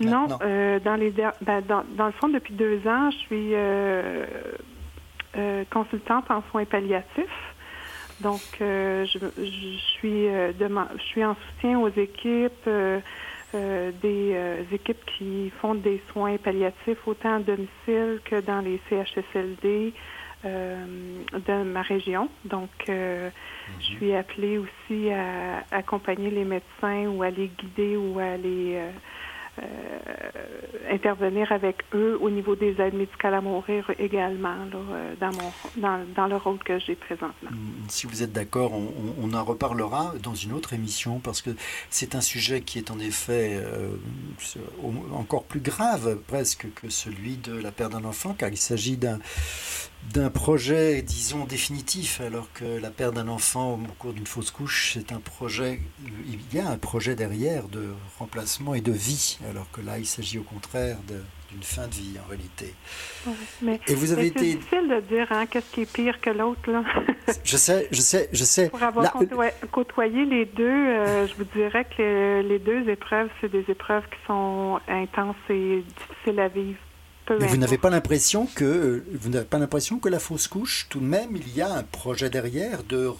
[0.00, 3.54] Non, dans, les, ben, dans, dans, le fond, depuis deux ans, je suis
[5.70, 7.54] consultante en soins palliatifs.
[8.20, 13.00] Donc, euh, je, je, suis euh, je suis en soutien aux équipes, euh,
[13.52, 19.92] des équipes qui font des soins palliatifs autant à domicile que dans les CHSLD
[20.44, 22.28] de ma région.
[22.44, 23.80] Donc, je mhm.
[23.80, 28.78] suis appelée aussi à accompagner les médecins ou à les guider ou à les
[30.90, 36.26] intervenir avec eux au niveau des aides médicales à mourir également dans, mon, dans, dans,
[36.26, 37.50] le rôle que j'ai présentement.
[37.50, 41.50] Hmm, si vous êtes d'accord, on, on, en reparlera dans une autre émission parce que
[41.90, 43.60] c'est un sujet qui est en effet
[45.12, 49.18] encore plus grave presque que celui de la perte d'un enfant car il s'agit d'un
[50.12, 54.92] d'un projet, disons, définitif, alors que la perte d'un enfant au cours d'une fausse couche,
[54.94, 55.80] c'est un projet,
[56.26, 60.06] il y a un projet derrière de remplacement et de vie, alors que là, il
[60.06, 60.96] s'agit au contraire
[61.50, 62.74] d'une fin de vie, en réalité.
[63.88, 64.38] et vous avez été...
[64.38, 66.84] C'est difficile de dire, hein, qu'est-ce qui est pire que l'autre, là.
[67.44, 68.70] je sais, je sais, je sais.
[68.70, 69.12] Pour avoir
[69.72, 74.18] côtoyé les deux, euh, je vous dirais que les deux épreuves, c'est des épreuves qui
[74.26, 76.78] sont intenses et difficiles à vivre
[77.28, 81.00] mais vous n'avez pas l'impression que vous n'avez pas l'impression que la fausse couche, tout
[81.00, 83.12] de même, il y a un projet derrière de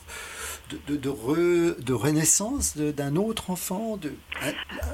[0.89, 4.13] de, de, de, renaissance d'un autre enfant, de,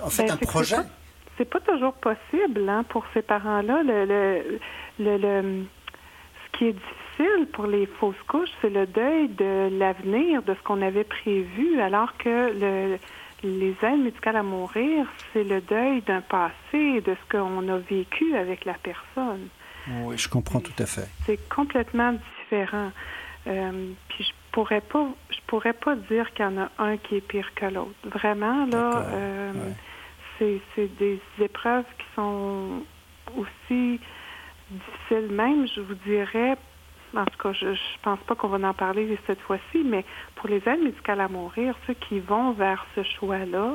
[0.05, 0.77] en fait ben, un projet.
[1.39, 3.83] C'est pas, pas, toujours possible hein, pour ces parents-là.
[3.83, 4.05] Le,
[4.99, 5.65] le, le,
[6.45, 10.63] ce qui est difficile pour les fausses couches, c'est le deuil de l'avenir, de ce
[10.63, 12.99] qu'on avait prévu, alors que le
[13.43, 18.35] les aides médicales à mourir, c'est le deuil d'un passé, de ce qu'on a vécu
[18.37, 19.49] avec la personne.
[20.05, 21.09] Oui, je comprends tout à fait.
[21.27, 22.93] C'est complètement différent.
[23.47, 27.17] Euh, puis je pourrais pas, je pourrais pas dire qu'il y en a un qui
[27.17, 27.95] est pire que l'autre.
[28.05, 29.53] Vraiment là, euh,
[30.39, 32.83] c'est des épreuves qui sont
[33.37, 34.01] aussi
[34.71, 35.35] difficiles.
[35.35, 36.57] Même, je vous dirais,
[37.15, 40.05] en tout cas, je ne pense pas qu'on va en parler cette fois-ci, mais
[40.37, 43.75] pour les aides médicales à mourir, ceux qui vont vers ce choix-là,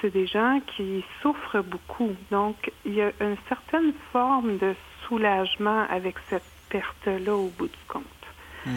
[0.00, 2.12] c'est des gens qui souffrent beaucoup.
[2.30, 4.74] Donc, il y a une certaine forme de
[5.06, 8.04] soulagement avec cette perte-là au bout du compte.
[8.66, 8.70] Hmm.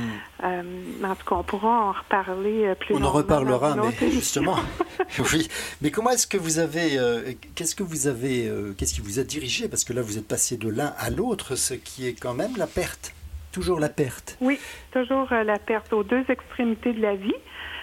[0.44, 0.64] Euh,
[1.04, 4.58] en tout cas, on pourra en reparler euh, plus On en reparlera, mais justement,
[5.34, 5.48] oui.
[5.82, 9.24] Mais comment est-ce que vous avez, euh, qu'est-ce que vous avez, qu'est-ce qui vous a
[9.24, 9.68] dirigé?
[9.68, 12.56] Parce que là, vous êtes passé de l'un à l'autre, ce qui est quand même
[12.58, 13.14] la perte
[13.52, 14.38] toujours la perte.
[14.42, 14.60] Oui,
[14.92, 17.34] toujours euh, la perte aux deux extrémités de la vie.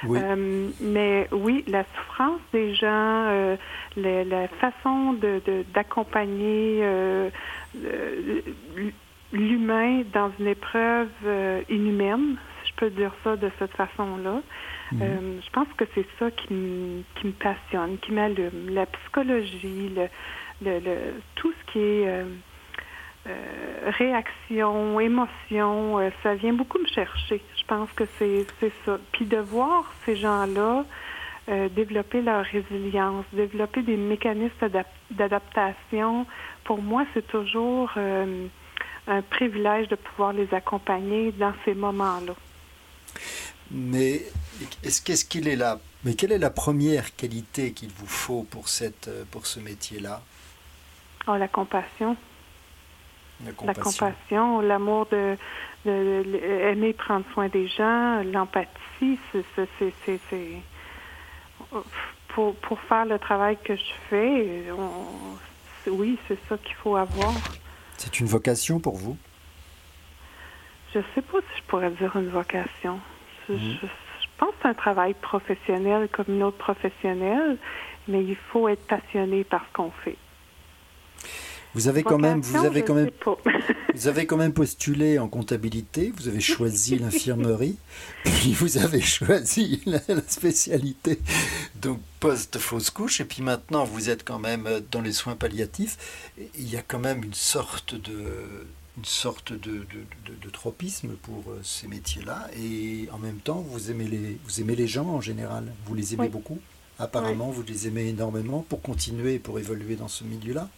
[0.05, 3.57] Euh, mais oui, la souffrance des gens, euh,
[3.97, 5.19] la, façon
[5.75, 6.83] d'accompagner
[7.75, 8.53] de,
[9.33, 11.09] l'humain dans une épreuve
[11.69, 14.41] inhumaine, si je peux dire ça de cette façon-là.
[14.91, 15.41] Mhm.
[15.45, 18.71] je pense que c'est ça qui, qui me passionne, qui m'allume.
[18.71, 20.09] La psychologie, le,
[20.63, 20.97] le,
[21.35, 22.25] tout ce qui est
[23.29, 27.43] euh, réaction, émotion, euh, ça vient beaucoup me chercher.
[27.57, 28.47] Je pense que c'est
[28.85, 28.99] ça.
[29.13, 30.85] Puis de voir ces gens-là
[31.49, 34.69] euh, développer leur résilience, développer des mécanismes
[35.11, 36.27] d'adaptation,
[36.65, 42.35] pour moi, c'est toujours un privilège de pouvoir les accompagner dans ces moments-là.
[43.71, 44.23] Mais
[44.83, 49.09] qu'est-ce qu'il est là Mais quelle est la première qualité qu'il vous faut pour, cette,
[49.31, 50.21] pour ce métier-là?
[51.27, 52.17] Oh, La compassion.
[53.45, 55.37] La compassion, l'amour de,
[55.87, 60.61] aimer prendre soin des gens, l'empathie, c'est
[62.29, 64.65] pour, pour faire le travail que je fais,
[65.87, 67.33] oui, c'est ça qu'il faut avoir.
[67.97, 69.17] C'est une vocation pour vous?
[70.95, 73.01] Je sais pas si je pourrais dire une vocation.
[73.49, 73.79] Je, mhm.
[74.39, 77.59] pense que c'est un travail professionnel comme une autre professionnelle,
[78.07, 80.17] mais il faut être passionné par ce qu'on fait.
[81.79, 83.11] Vous avez quand même, vous avez quand même,
[83.95, 86.13] vous avez quand même postulé en comptabilité.
[86.17, 87.77] Vous avez choisi l'infirmerie,
[88.25, 91.21] puis vous avez choisi la, spécialité
[91.81, 96.33] donc post fausse couche, et puis maintenant vous êtes quand même dans les soins palliatifs.
[96.59, 98.67] Il y a quand même une sorte de
[98.97, 99.87] une sorte de,
[100.27, 104.61] de, de, tropisme pour euh, ces métiers-là, et en même temps vous aimez les vous
[104.61, 105.73] aimez les gens en général.
[105.87, 106.59] Vous les aimez beaucoup.
[106.99, 110.69] Apparemment, vous les aimez énormément pour continuer, pour évoluer dans ce milieu-là.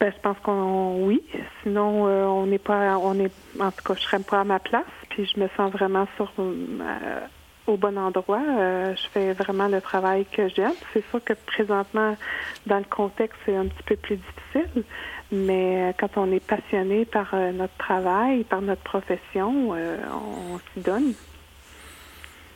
[0.00, 1.22] Ben, je pense qu'on oui.
[1.62, 4.58] Sinon, euh, on n'est pas, on est, en tout cas, je serais pas à ma
[4.58, 4.84] place.
[5.10, 7.20] Puis je me sens vraiment sur euh,
[7.66, 8.40] au bon endroit.
[8.40, 10.72] Euh, je fais vraiment le travail que j'aime.
[10.94, 12.16] C'est sûr que présentement,
[12.66, 14.84] dans le contexte, c'est un petit peu plus difficile.
[15.32, 21.12] Mais quand on est passionné par notre travail, par notre profession, on s'y donne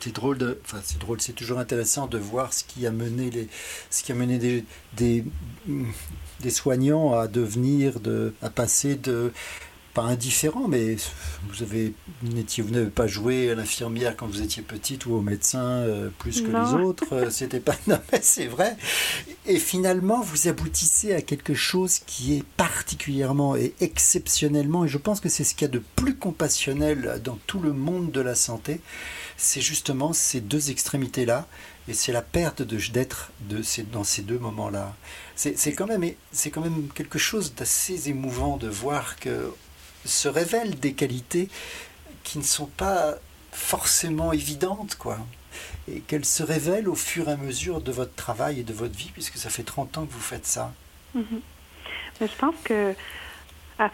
[0.05, 3.31] c'est drôle de, enfin c'est drôle, c'est toujours intéressant de voir ce qui a mené
[3.31, 3.47] les,
[3.89, 4.63] ce qui a mené des,
[4.95, 5.25] des,
[6.41, 9.33] des soignants à devenir, de, à passer de,
[9.95, 10.97] pas indifférent, mais
[11.47, 15.63] vous avez, vous n'avez pas joué à l'infirmière quand vous étiez petite ou au médecin
[15.63, 17.13] euh, plus que les autres.
[17.13, 18.75] Euh, c'était pas, non mais c'est vrai.
[19.45, 25.21] Et finalement, vous aboutissez à quelque chose qui est particulièrement et exceptionnellement, et je pense
[25.21, 28.35] que c'est ce qu'il y a de plus compassionnel dans tout le monde de la
[28.35, 28.81] santé,
[29.37, 31.47] c'est justement ces deux extrémités-là
[31.87, 34.95] et c'est la perte d'être de, dans ces deux moments-là.
[35.35, 36.03] C'est quand, même,
[36.51, 39.53] quand même quelque chose d'assez émouvant de voir que
[40.05, 41.49] se révèlent des qualités
[42.23, 43.15] qui ne sont pas
[43.51, 45.17] forcément évidentes, quoi.
[45.87, 48.95] Et qu'elles se révèlent au fur et à mesure de votre travail et de votre
[48.95, 50.73] vie, puisque ça fait 30 ans que vous faites ça.
[51.15, 51.41] Mm-hmm.
[52.19, 52.93] Mais je pense que
[53.79, 53.89] à,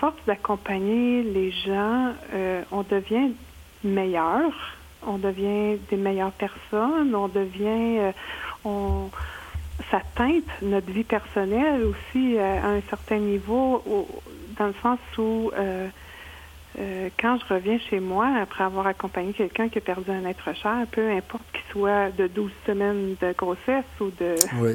[0.00, 3.32] force d'accompagner les gens, euh, on devient
[3.82, 4.52] meilleur,
[5.06, 8.12] on devient des meilleures personnes, on devient, euh,
[8.64, 9.10] on,
[9.90, 13.82] ça teinte notre vie personnelle aussi euh, à un certain niveau,
[14.58, 15.50] dans le sens où
[16.76, 20.54] euh, quand je reviens chez moi après avoir accompagné quelqu'un qui a perdu un être
[20.56, 24.34] cher, peu importe qu'il soit de 12 semaines de grossesse ou de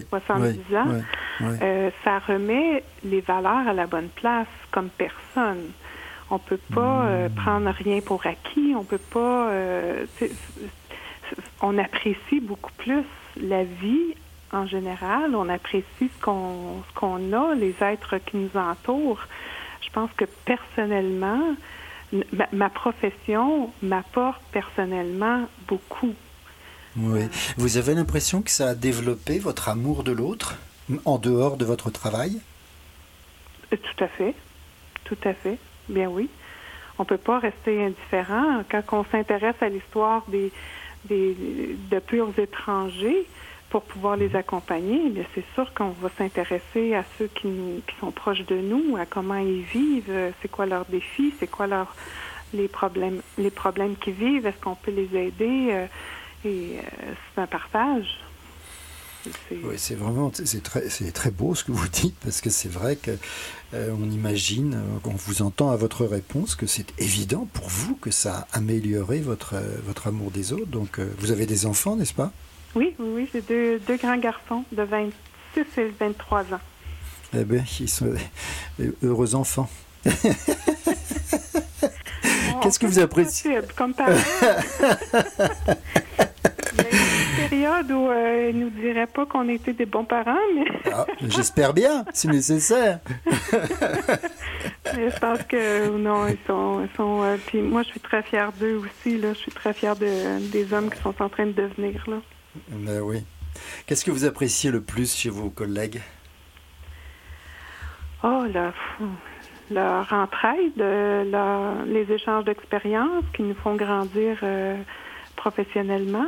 [0.09, 1.01] 70 ans,
[1.41, 5.71] euh, ça remet les valeurs à la bonne place comme personne.
[6.31, 7.33] On peut pas euh, hmm.
[7.33, 9.51] prendre rien pour acquis, on peut pas
[11.61, 13.03] on apprécie beaucoup plus
[13.41, 14.15] la vie
[14.53, 19.27] en général, on apprécie ce qu'on ce qu'on a, les êtres qui nous entourent.
[19.81, 21.55] Je pense que personnellement,
[22.51, 26.13] ma, profession m'apporte personnellement beaucoup.
[26.97, 27.21] Oui.
[27.57, 30.55] Vous avez l'impression que ça a développé votre amour de l'autre
[31.05, 32.41] en dehors de votre travail?
[33.71, 34.35] Euh, Tout à fait.
[35.05, 35.57] Tout à fait.
[35.87, 36.29] Bien oui.
[36.97, 38.63] On ne peut pas rester indifférent.
[38.69, 40.51] Quand on s'intéresse à l'histoire des,
[41.05, 41.35] des,
[41.89, 43.25] de purs étrangers,
[43.69, 48.11] pour pouvoir les accompagner, eh bien c'est sûr qu'on va s'intéresser à ceux qui, sont
[48.11, 51.95] proches de nous, à comment ils vivent, euh, c'est quoi leurs défis, c'est quoi leur,
[52.53, 55.85] les problèmes, les problèmes qu'ils vivent, est-ce qu'on peut les aider euh,
[56.45, 58.19] et euh, c'est un partage.
[59.51, 62.95] Oui, c'est vraiment c'est très très beau ce que vous dites parce que c'est vrai
[62.95, 63.11] que
[63.73, 68.47] on imagine, on vous entend à votre réponse que c'est évident pour vous que ça
[68.53, 69.55] a amélioré votre
[69.85, 70.67] votre amour des autres.
[70.67, 72.31] Donc vous avez des enfants, n'est-ce pas?
[72.75, 76.59] Oui, oui, oui, j'ai deux, deux grands garçons de 26 et 23 ans.
[77.33, 78.13] Eh bien, ils sont
[79.03, 79.69] heureux enfants.
[82.61, 84.13] Qu'est-ce que vous appréciez Comme parents.
[87.51, 89.85] Il y a une période où euh, ils ne nous diraient pas qu'on était des
[89.85, 90.65] bons parents, mais.
[90.93, 92.99] Ah, j'espère bien, si nécessaire.
[94.85, 96.81] je pense que non, ils sont.
[96.83, 99.17] Ils sont euh, puis moi, je suis très fière d'eux aussi.
[99.17, 99.33] Là.
[99.33, 102.03] Je suis très fière de, des hommes qui sont en train de devenir.
[102.07, 102.17] Là.
[102.67, 103.23] Ben oui.
[103.85, 106.01] Qu'est-ce que vous appréciez le plus chez vos collègues?
[108.23, 108.73] Oh, la,
[109.71, 110.77] leur entraide,
[111.87, 114.77] les échanges d'expériences qui nous font grandir euh,
[115.35, 116.27] professionnellement,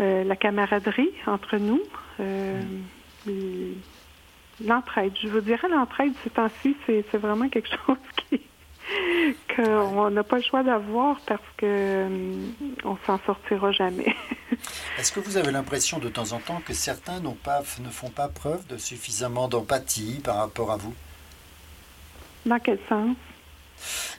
[0.00, 1.82] euh, la camaraderie entre nous,
[2.20, 2.60] euh,
[4.64, 5.12] l'entraide.
[5.20, 7.96] Je vous dirais l'entraide ces temps-ci, c'est vraiment quelque chose
[8.28, 8.40] qui
[9.56, 12.06] qu'on n'a pas le choix d'avoir parce que
[12.84, 14.14] on s'en sortira jamais.
[14.98, 18.28] Est-ce que vous avez l'impression de temps en temps que certains pas, ne font pas
[18.28, 20.94] preuve de suffisamment d'empathie par rapport à vous?
[22.46, 23.14] Dans quel sens?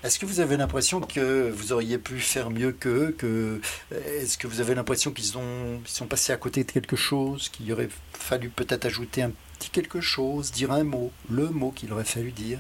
[0.03, 3.59] Est-ce que vous avez l'impression que vous auriez pu faire mieux qu'eux que,
[3.91, 7.71] Est-ce que vous avez l'impression qu'ils ont, sont passés à côté de quelque chose, qu'il
[7.73, 12.03] aurait fallu peut-être ajouter un petit quelque chose, dire un mot, le mot qu'il aurait
[12.03, 12.59] fallu dire?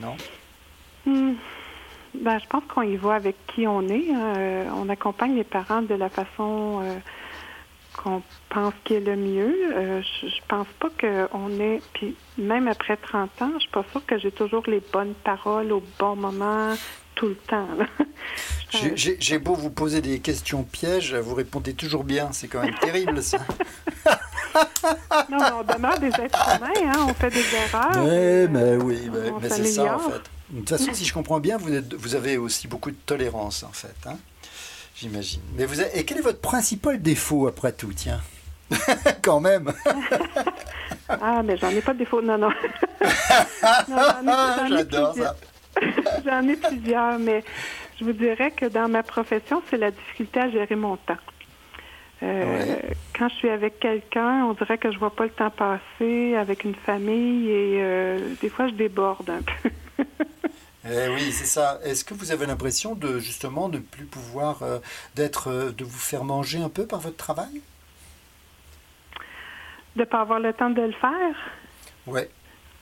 [0.00, 0.16] Non?
[1.06, 1.34] Hmm.
[2.14, 4.10] Ben, je pense qu'on y voit avec qui on est.
[4.10, 4.34] Hein.
[4.36, 6.98] Euh, on accompagne les parents de la façon euh,
[7.96, 9.54] qu'on pense qui est le mieux.
[9.74, 13.84] Euh, je, je, pense pas qu'on est, puis même après 30 ans, je suis pas
[13.92, 16.74] sûre que j'ai toujours les bonnes paroles au bon moment
[17.14, 17.68] tout le temps.
[18.94, 22.28] J'ai beau vous poser des questions pièges, vous répondez toujours bien.
[22.32, 23.38] C'est quand même terrible ça.
[25.28, 27.06] non, mais on demeure des êtres humains, hein.
[27.08, 28.04] on fait des erreurs.
[28.04, 30.22] Oui, mais oui, mais c'est ça en fait.
[30.50, 33.62] De toute façon, si je comprends bien, vous, êtes, vous avez aussi beaucoup de tolérance,
[33.62, 33.94] en fait.
[34.06, 34.16] Hein
[34.96, 35.40] J'imagine.
[35.56, 38.20] Mais vous Et quel est votre principal défaut, après tout, tiens?
[39.22, 39.72] Quand même
[41.08, 42.50] Ah, mais j'en ai pas de défaut, non, non.
[44.68, 45.36] J'adore ça.
[46.24, 47.42] j'en ai plusieurs, mais
[47.98, 51.16] je vous dirais que dans ma profession, c'est la difficulté à gérer mon temps.
[52.22, 52.76] Euh,
[53.18, 56.64] quand je suis avec quelqu'un, on dirait que je vois pas le temps passer avec
[56.64, 59.70] une famille et euh, des fois je déborde un peu.
[60.88, 61.78] Eh oui, c'est ça.
[61.84, 64.78] Est-ce que vous avez l'impression de justement ne plus pouvoir euh,
[65.14, 67.60] d'être, euh, de vous faire manger un peu par votre travail?
[69.96, 71.36] De pas avoir le temps de le faire?
[72.06, 72.22] Oui.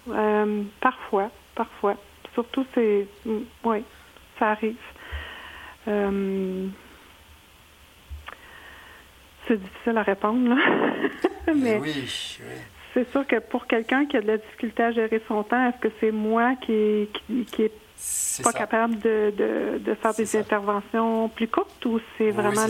[0.09, 1.97] Euh, parfois, parfois.
[2.35, 3.09] Surtout, c'est.
[3.25, 3.85] Mm, oui,
[4.39, 4.77] ça arrive.
[9.49, 10.57] c'est difficile à répondre, là.
[11.55, 12.07] Mais oui,
[12.41, 15.69] oui c'est sûr que pour quelqu'un qui a de la difficulté à gérer son temps,
[15.69, 19.33] est-ce que c'est moi qui, qui, qui est pas capable de,
[19.79, 22.67] de, faire des interventions plus courtes ou c'est vraiment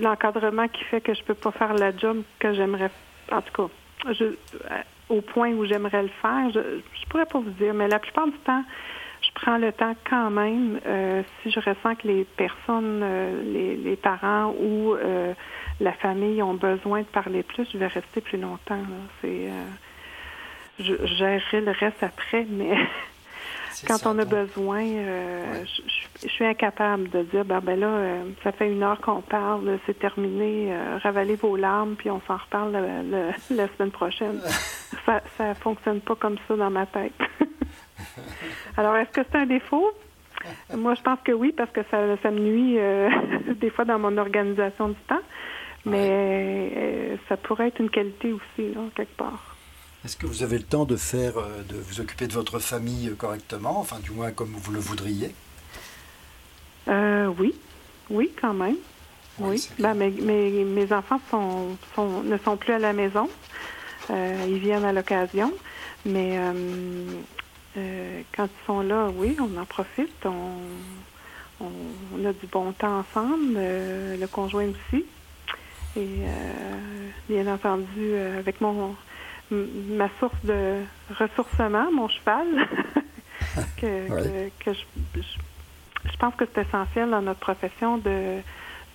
[0.00, 2.90] l'encadrement qui fait que je peux pas faire la job que j'aimerais
[3.32, 4.36] en tout cas je,
[5.08, 6.50] au point où j'aimerais le faire?
[6.50, 8.64] Je, je pourrais pas vous dire mais la plupart du temps
[9.34, 13.96] prends le temps quand même euh, si je ressens que les personnes euh, les, les,
[13.96, 15.34] parents ou euh,
[15.80, 18.82] la famille ont besoin de parler plus je vais rester plus longtemps
[19.20, 19.48] c'est
[20.78, 22.76] je, je gérerai le reste après mais
[23.86, 25.64] Quand on a besoin, euh,
[26.22, 29.78] je, suis incapable de dire, ben, ben là, euh, ça fait une heure qu'on parle,
[29.86, 32.72] c'est terminé, euh, ravalez vos larmes, puis on s'en reparle
[33.50, 34.40] la semaine prochaine.
[35.06, 37.12] ça ne fonctionne pas comme ça dans ma tête.
[38.76, 39.92] Alors, est-ce que c'est un défaut?
[40.74, 42.78] Moi, je pense que oui, parce que ça, ça me nuit
[43.60, 45.22] des fois dans mon organisation du temps,
[45.86, 49.54] mais ça pourrait être une qualité aussi, là, quelque part.
[50.04, 53.08] Est-ce que vous avez le temps de faire, euh, de vous occuper de votre famille
[53.08, 55.34] euh, correctement, enfin du moins comme vous le voudriez?
[56.88, 57.54] Euh, Oui,
[58.10, 58.76] oui, quand même.
[59.38, 63.28] Oui, ben, mes, mes, enfants sont, sont, ne sont plus à la maison.
[64.10, 65.52] ils viennent à l'occasion,
[66.06, 66.38] mais
[67.74, 70.24] quand ils sont là, oui, on en profite.
[70.24, 70.58] On,
[71.60, 75.04] on, a du bon temps ensemble, le conjoint aussi.
[75.96, 76.08] Et
[77.28, 78.96] bien entendu, avec mon
[79.50, 80.82] ma source de
[81.18, 82.46] ressourcement, mon cheval,
[83.80, 84.72] que, je,
[85.14, 88.40] je, pense que c'est essentiel dans notre profession de,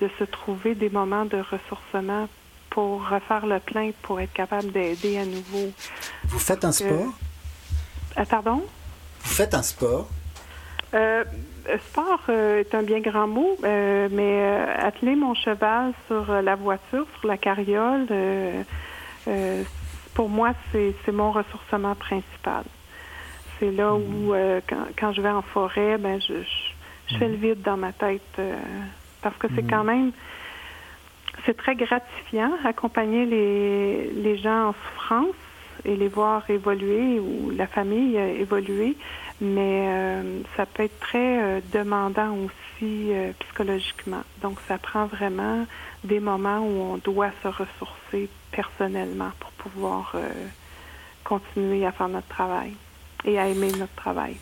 [0.01, 2.27] de se trouver des moments de ressourcement
[2.69, 5.71] pour refaire le plein, pour être capable d'aider à nouveau.
[6.25, 7.13] Vous faites un sport?
[8.19, 8.63] Euh, pardon?
[9.23, 10.07] Vous faites un sport?
[10.93, 11.23] Euh,
[11.89, 14.41] sport euh, est un bien grand mot, mais
[14.77, 18.07] atteler mon cheval sur la voiture, sur la carriole,
[20.19, 22.63] pour moi, c'est mon ressourcement principal.
[23.59, 24.31] C'est là où, mhm.
[24.33, 24.61] euh,
[24.97, 26.33] quand, je vais en forêt, ben, je,
[27.17, 27.41] fais le mhm.
[27.41, 28.21] vide dans ma tête.
[28.37, 28.55] Euh,
[29.21, 29.91] parce que c'est quand mhm.
[29.91, 30.11] même,
[31.45, 35.35] c'est très gratifiant accompagner les, les gens en souffrance
[35.85, 38.97] et les voir évoluer ou la famille évoluer,
[39.41, 44.23] mais euh, ça peut être très demandant aussi psychologiquement.
[44.41, 45.65] Donc, ça prend vraiment
[46.03, 50.29] des moments où on doit se ressourcer personnellement pour pouvoir euh,
[51.23, 52.73] continuer à faire notre travail
[53.25, 54.37] et à aimer notre travail.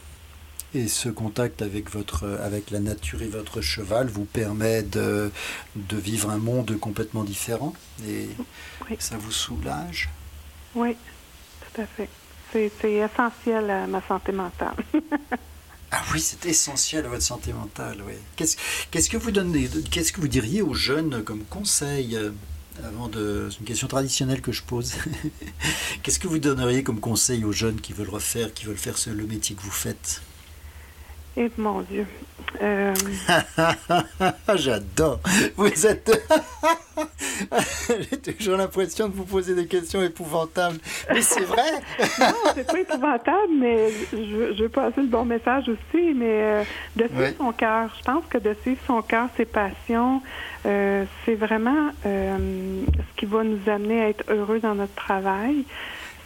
[0.74, 5.32] Et ce contact avec, votre, avec la nature et votre cheval vous permet de,
[5.76, 7.74] de vivre un monde complètement différent?
[8.08, 8.28] Et
[9.00, 10.10] ça vous soulage?
[10.76, 10.96] Oui,
[12.52, 14.76] C'est essentiel à ma santé mentale.
[15.92, 18.14] ah oui, c'est essentiel à votre santé mentale, oui.
[18.36, 22.32] Qu'est-ce que vous que vous diriez aux jeunes comme conseil euh,
[22.84, 24.94] avant de, c'est une question traditionnelle que je pose.
[26.04, 29.26] Qu'est-ce que vous donneriez comme conseil aux jeunes qui veulent refaire, qui veulent faire le
[29.26, 30.22] métier que vous faites?
[31.40, 32.06] Eh mon Dieu.
[32.62, 32.94] Euh,
[34.56, 35.20] J'adore.
[35.56, 36.28] Vous êtes.
[38.26, 40.80] J'ai toujours l'impression de vous poser des questions épouvantables.
[41.14, 41.72] Mais c'est vrai.
[42.20, 46.14] non, c'est pas épouvantable, mais je, je veux passer le bon message aussi.
[46.16, 46.64] Mais euh,
[46.96, 47.90] de suivre son cœur.
[48.00, 50.24] Je pense que de suivre son cœur, ses passions,
[50.66, 55.66] euh, c'est vraiment euh, ce qui va nous amener à être heureux dans notre travail.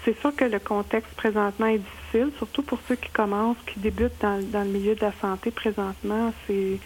[0.06, 2.01] C'est sûr que le contexte présentement est difficile,
[2.38, 6.34] surtout pour ceux qui commencent, qui débutent dans, dans le milieu de la santé présentement.
[6.48, 6.80] C'est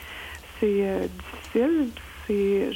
[0.63, 1.89] euh, difficile.
[2.27, 2.71] C'est,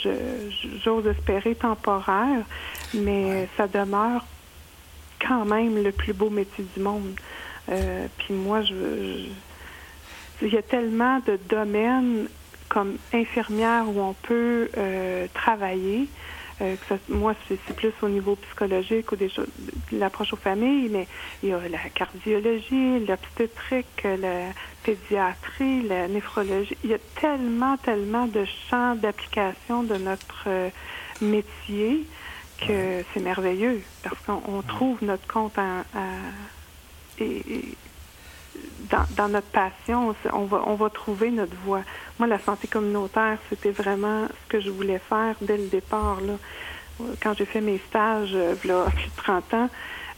[0.84, 2.46] j'ose espérer temporaire,
[2.94, 4.26] mais ça demeure
[5.20, 7.16] quand même le plus beau métier du monde.
[7.70, 8.76] Euh, puis moi, je,
[10.40, 12.28] je, il y a tellement de domaines
[12.70, 16.08] comme infirmière où on peut euh, travailler.
[16.62, 19.48] Euh, que moi, c'est plus au niveau psychologique ou des choses,
[19.92, 21.08] l'approche aux familles, mais
[21.42, 24.52] il y a la cardiologie, l'obstétrique, la
[24.84, 26.76] pédiatrie, la néphrologie.
[26.84, 30.70] Il y a tellement, tellement de champs d'application de notre euh,
[31.22, 32.06] métier
[32.68, 35.86] que c'est merveilleux parce qu'on trouve notre compte à,
[37.20, 37.64] et,
[39.16, 41.82] dans, notre passion, on va, on va trouver notre voie.
[42.18, 46.20] Moi, la santé communautaire, c'était vraiment ce que je voulais faire dès le départ.
[46.22, 46.34] Là.
[47.22, 49.70] Quand j'ai fait mes stages, euh, là, plus de 30 ans,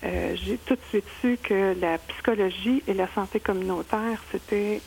[0.04, 4.82] euh, j'ai tout de suite su que la psychologie et la santé communautaire, c'était,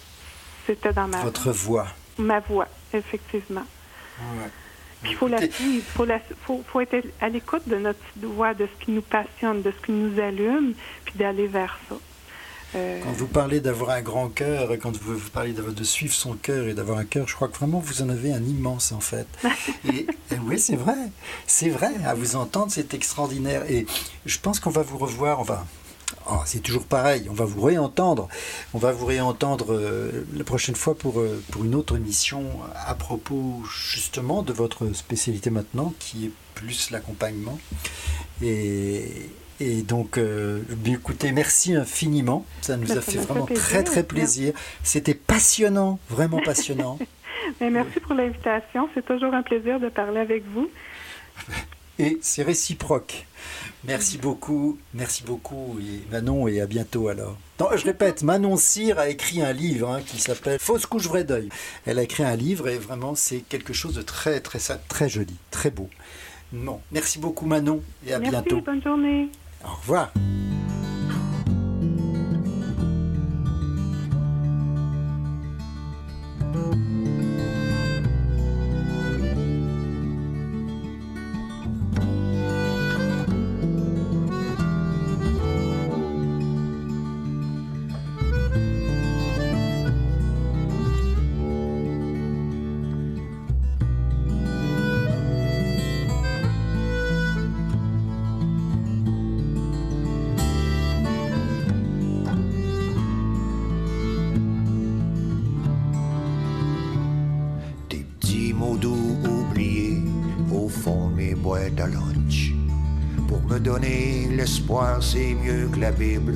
[0.66, 1.86] c'était dans ma Votre voie.
[2.18, 3.64] Ma voie, effectivement.
[5.02, 6.06] Puis il faut la suivre, faut,
[6.46, 9.86] faut, faut, être à l'écoute de notre voix, de ce qui nous passionne, de ce
[9.86, 10.72] qui nous allume,
[11.04, 11.96] puis d'aller vers ça.
[12.74, 16.66] Euh, quand vous parlez d'avoir un grand cœur, quand vous, parlez de, suivre son cœur
[16.66, 19.26] et d'avoir un cœur, je crois que vraiment vous en avez un immense en fait.
[19.88, 20.06] et,
[20.46, 20.96] oui, c'est vrai,
[21.46, 21.92] c'est vrai.
[22.04, 23.62] À vous entendre, c'est extraordinaire.
[23.70, 23.86] Et
[24.26, 25.44] je pense qu'on va vous revoir.
[25.44, 25.64] Va.
[26.30, 28.28] Oh, c'est toujours pareil, on va vous réentendre.
[28.72, 32.44] On va vous réentendre euh, la prochaine fois pour, euh, pour une autre émission
[32.86, 37.58] à propos justement de votre spécialité maintenant, qui est plus l'accompagnement.
[38.42, 39.30] Et,
[39.60, 42.44] et donc, euh, écoutez, merci infiniment.
[42.60, 44.52] Ça nous a fait vraiment très très plaisir.
[44.82, 46.98] C'était passionnant, vraiment passionnant.
[47.60, 48.88] merci pour l'invitation.
[48.94, 50.68] C'est toujours un plaisir de parler avec vous.
[51.98, 53.26] Et c'est réciproque.
[53.84, 55.78] Merci beaucoup, merci beaucoup,
[56.10, 57.36] Manon, et à bientôt alors.
[57.76, 61.50] je répète, Manon Cyr a écrit un livre hein, qui s'appelle Fausse couche vrai deuil.
[61.84, 65.36] Elle a écrit un livre et vraiment c'est quelque chose de très très très joli,
[65.50, 65.90] très beau.
[66.52, 68.60] Non, merci beaucoup Manon et à bientôt.
[68.62, 69.28] Bonne journée.
[69.64, 70.12] Au revoir.
[115.14, 116.34] C'est mieux que la Bible.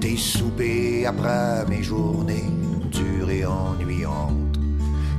[0.00, 2.50] Des soupers après mes journées
[2.90, 4.58] dures et ennuyantes,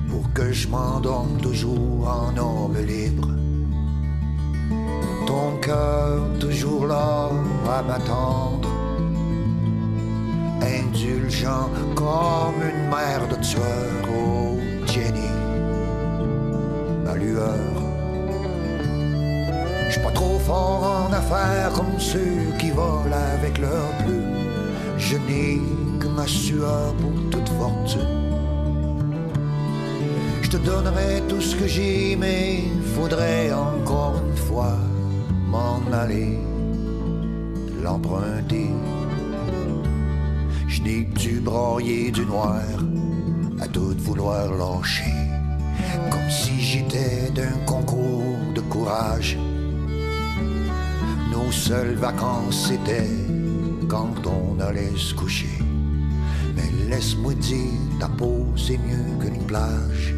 [0.10, 3.30] pour que je m'endorme toujours en homme libre.
[5.26, 7.30] Ton cœur toujours là
[7.78, 8.70] à m'attendre,
[10.62, 15.32] indulgent comme une mère de tueur, oh Jenny,
[17.06, 17.85] ma lueur
[20.00, 24.36] pas trop fort en affaires comme ceux qui volent avec leur plume.
[24.98, 25.62] Je n'ai
[26.00, 28.26] que ma sueur pour toute fortune.
[30.42, 32.64] Je te donnerai tout ce que j'ai, mais
[32.96, 34.78] faudrait encore une fois
[35.48, 36.40] m'en aller,
[37.84, 38.70] l'emprunter.
[40.68, 42.64] Je n'ai du broyer du noir
[43.62, 45.16] à tout vouloir lâcher,
[46.10, 49.38] comme si j'étais d'un concours de courage
[51.36, 53.10] nos seules vacances c'était
[53.90, 55.60] quand on allait se coucher.
[56.56, 60.16] Mais laisse-moi dire, ta peau c'est mieux qu'une plage.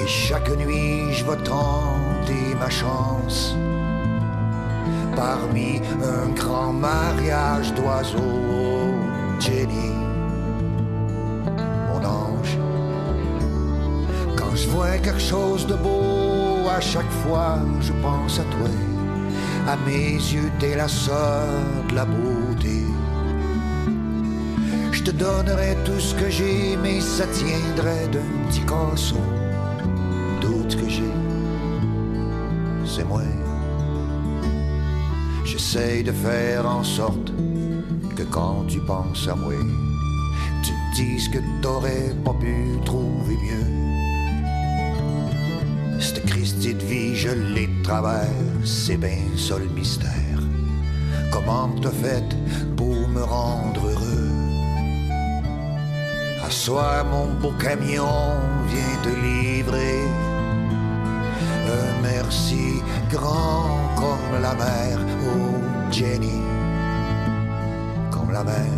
[0.00, 3.54] Et chaque nuit je vais tenter ma chance.
[5.14, 5.80] Parmi
[6.14, 8.94] un grand mariage d'oiseaux,
[9.38, 9.92] Jenny,
[11.88, 12.56] mon ange.
[14.36, 18.93] Quand je vois quelque chose de beau, à chaque fois je pense à toi
[19.66, 21.48] à mes yeux, t'es la sœur
[21.88, 22.84] de la beauté.
[24.92, 28.62] Je te donnerai tout ce que j'ai, mais ça tiendrait d'un petit.
[30.40, 31.14] Tout ce que j'ai,
[32.86, 33.22] c'est moi.
[35.44, 37.32] J'essaye de faire en sorte
[38.16, 39.54] que quand tu penses à moi,
[40.62, 43.84] tu te dises que t'aurais pas pu trouver mieux
[46.00, 47.82] cette Christie de vie, je l'ai de
[48.64, 50.10] c'est bien ça le mystère.
[51.30, 52.24] Comment t'as fait
[52.76, 54.30] pour me rendre heureux?
[56.44, 58.38] À soir, mon beau camion
[58.68, 60.02] vient te livrer.
[61.78, 66.42] Un merci grand comme la mer, oh Jenny,
[68.10, 68.72] comme la mer.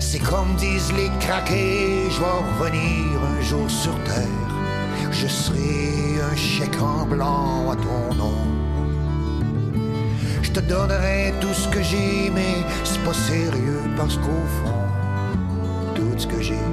[0.00, 4.46] C'est comme disent les craqués, je vais revenir un jour sur terre
[5.12, 5.95] je serai
[6.36, 8.34] chèque en blanc à ton nom.
[10.42, 14.82] Je te donnerai tout ce que j'ai, mais c'est pas sérieux parce qu'au fond,
[15.94, 16.66] tout ce que j'ai,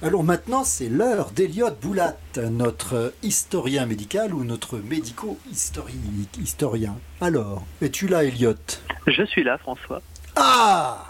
[0.00, 6.96] Alors maintenant, c'est l'heure d'Eliott Boulat, notre historien médical ou notre médico-historien.
[7.20, 8.80] Alors, es-tu là, Eliott?
[9.08, 10.00] Je suis là, François.
[10.36, 11.04] Ah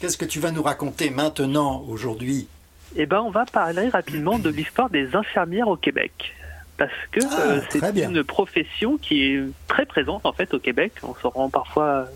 [0.00, 2.48] Qu'est-ce que tu vas nous raconter maintenant, aujourd'hui?
[2.96, 6.34] Eh bien, on va parler rapidement de l'histoire des infirmières au Québec.
[6.78, 10.94] Parce que ah, euh, c'est une profession qui est très présente, en fait, au Québec.
[11.04, 12.08] On s'en rend parfois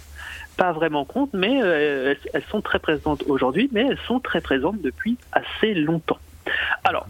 [0.61, 5.17] pas vraiment compte, mais elles, sont très présentes aujourd'hui, mais elles sont très présentes depuis
[5.33, 6.19] assez longtemps.
[6.85, 7.07] Alors,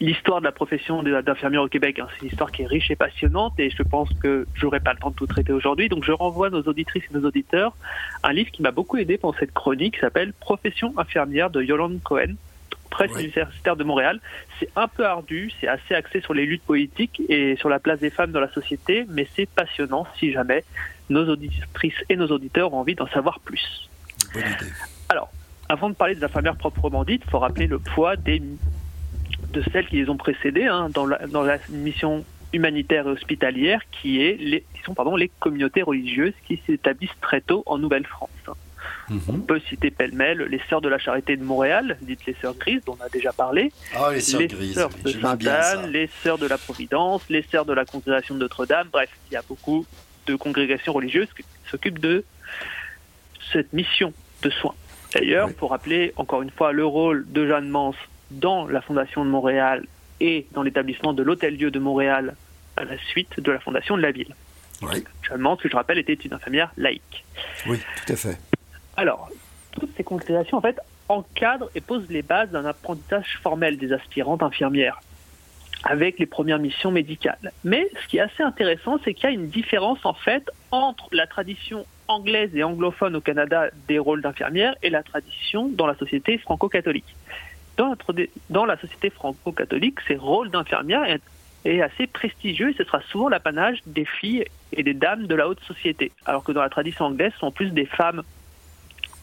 [0.00, 2.96] l'histoire de la profession d'infirmière au Québec, hein, c'est une histoire qui est riche et
[2.96, 5.88] passionnante et je pense que j'aurai pas le temps de tout traiter aujourd'hui.
[5.88, 7.74] Donc je renvoie nos auditrices et nos auditeurs
[8.22, 12.00] un livre qui m'a beaucoup aidé pour cette chronique qui s'appelle Profession infirmière de Yolande
[12.04, 12.34] Cohen,
[12.92, 14.20] presse universitaire de Montréal.
[14.60, 17.98] C'est un peu ardu, c'est assez axé sur les luttes politiques et sur la place
[18.00, 20.62] des femmes dans la société, mais c'est passionnant si jamais
[21.08, 23.90] nos auditrices et nos auditeurs ont envie d'en savoir plus.
[25.08, 25.30] Alors,
[25.68, 28.42] avant de parler des infirmières proprement dites, il faut rappeler le poids des
[29.52, 32.24] de celles qui les ont précédées hein, dans, la, dans la mission
[32.54, 37.42] humanitaire et hospitalière qui, est les, qui sont pardon, les communautés religieuses qui s'établissent très
[37.42, 38.30] tôt en Nouvelle-France.
[39.12, 39.22] Mhm.
[39.28, 42.82] On peut citer pêle-mêle les Sœurs de la Charité de Montréal, dites les Sœurs Grises,
[42.86, 43.72] dont on a déjà parlé.
[43.94, 47.72] Ah, les Sœurs Grises, Sœurs de Sainte-Anne, les Sœurs de la Providence, les Sœurs de
[47.72, 48.88] la Congrégation de Notre-Dame.
[48.90, 49.86] Bref, il y a beaucoup
[50.26, 52.24] de congrégations religieuses qui s'occupent de
[53.52, 54.74] cette mission de soins.
[55.12, 57.96] D'ailleurs, pour rappeler encore une fois le rôle de Jeanne Mance
[58.30, 59.84] dans la Fondation de Montréal
[60.20, 62.34] et dans l'établissement de l'Hôtel-Dieu de Montréal
[62.76, 64.34] à la suite de la fondation de la ville.
[64.80, 65.04] Oui.
[65.28, 67.24] Seulement, ce que je rappelle, était une infirmière laïque.
[67.66, 68.38] Oui, tout à fait.
[68.96, 69.30] Alors,
[69.72, 70.78] toutes ces congrégations, en fait,
[71.08, 75.00] encadrent et posent les bases d'un apprentissage formel des aspirantes infirmières
[75.84, 77.52] avec les premières missions médicales.
[77.64, 81.08] Mais ce qui est assez intéressant, c'est qu'il y a une différence, en fait, entre
[81.10, 85.96] la tradition anglaise et anglophone au Canada des rôles d'infirmière et la tradition dans la
[85.96, 87.16] société franco-catholique
[88.50, 91.20] dans la, société franco-catholique, ces rôles d'infirmière est,
[91.80, 95.60] assez prestigieux et ce sera souvent l'apanage des filles et des dames de la haute
[95.60, 96.10] société.
[96.26, 98.22] Alors que dans la tradition anglaise, ce sont plus des femmes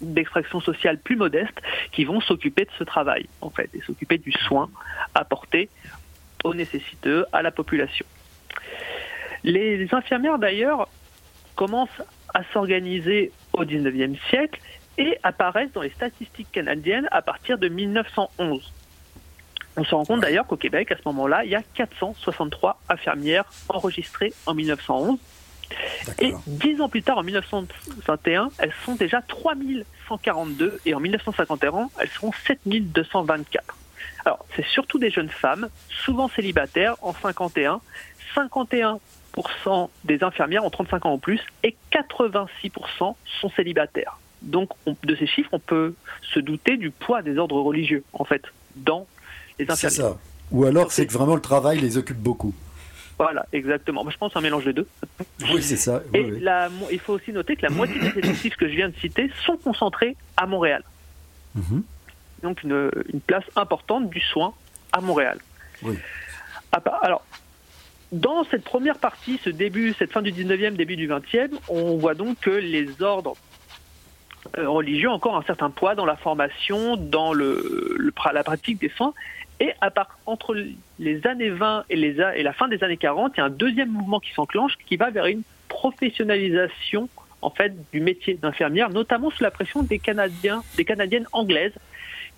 [0.02, 4.32] d'extraction sociale plus modestes qui vont s'occuper de ce travail, en fait, et s'occuper du
[4.32, 4.70] soin
[5.16, 5.70] apporté
[6.44, 8.06] aux nécessiteux, à la population.
[9.44, 10.88] Les infirmières, d'ailleurs,
[11.56, 12.02] commencent
[12.34, 14.60] à s'organiser au 19e siècle
[14.98, 18.74] et apparaissent dans les statistiques canadiennes à partir de 1911.
[19.78, 23.46] On se rend compte d'ailleurs qu'au Québec, à ce moment-là, il y a 463 infirmières
[23.70, 25.18] enregistrées en 1911.
[26.20, 32.10] Et dix ans plus tard, en 1921, elles sont déjà 3142 et en 1951, elles
[32.10, 33.78] seront 7224.
[34.26, 37.82] Alors, c'est surtout des jeunes femmes, souvent célibataires, en 51.
[38.36, 39.00] 51%
[40.04, 42.48] des infirmières ont 35 ans ou plus et 86%
[43.00, 44.20] sont célibataires.
[44.42, 44.70] Donc,
[45.04, 45.96] de ces chiffres, on peut
[46.34, 48.44] se douter du poids des ordres religieux, en fait,
[48.76, 49.08] dans
[49.58, 49.96] les infirmiers.
[49.96, 50.18] C'est ça.
[50.52, 52.54] Ou alors, c'est que vraiment le travail les occupe beaucoup.
[53.20, 54.10] Voilà, exactement.
[54.10, 54.88] Je pense un mélange des deux.
[55.54, 56.02] Oui, c'est ça.
[56.14, 56.26] Et
[56.90, 59.58] il faut aussi noter que la moitié des effectifs que je viens de citer sont
[59.58, 60.84] concentrés à Montréal.
[61.54, 61.84] Mhm.
[62.44, 62.90] Donc, une,
[63.28, 64.54] place importante du soin
[64.94, 65.40] à Montréal.
[65.84, 65.98] Oui.
[67.02, 67.26] Alors,
[68.14, 72.14] dans cette première partie, ce début, cette fin du 19e, début du 20e, on voit
[72.14, 73.36] donc que les ordres
[74.58, 77.98] euh, religieux encore un certain poids dans la formation, dans le,
[78.34, 79.14] la pratique des soins.
[79.60, 80.56] Et à part, entre
[81.00, 83.50] les années 20 et, les, et la fin des années 40, il y a un
[83.50, 87.10] deuxième mouvement qui s'enclenche qui va vers une professionnalisation
[87.42, 91.74] en fait du métier d'infirmière, notamment sous la pression des Canadiens, des Canadiennes anglaises,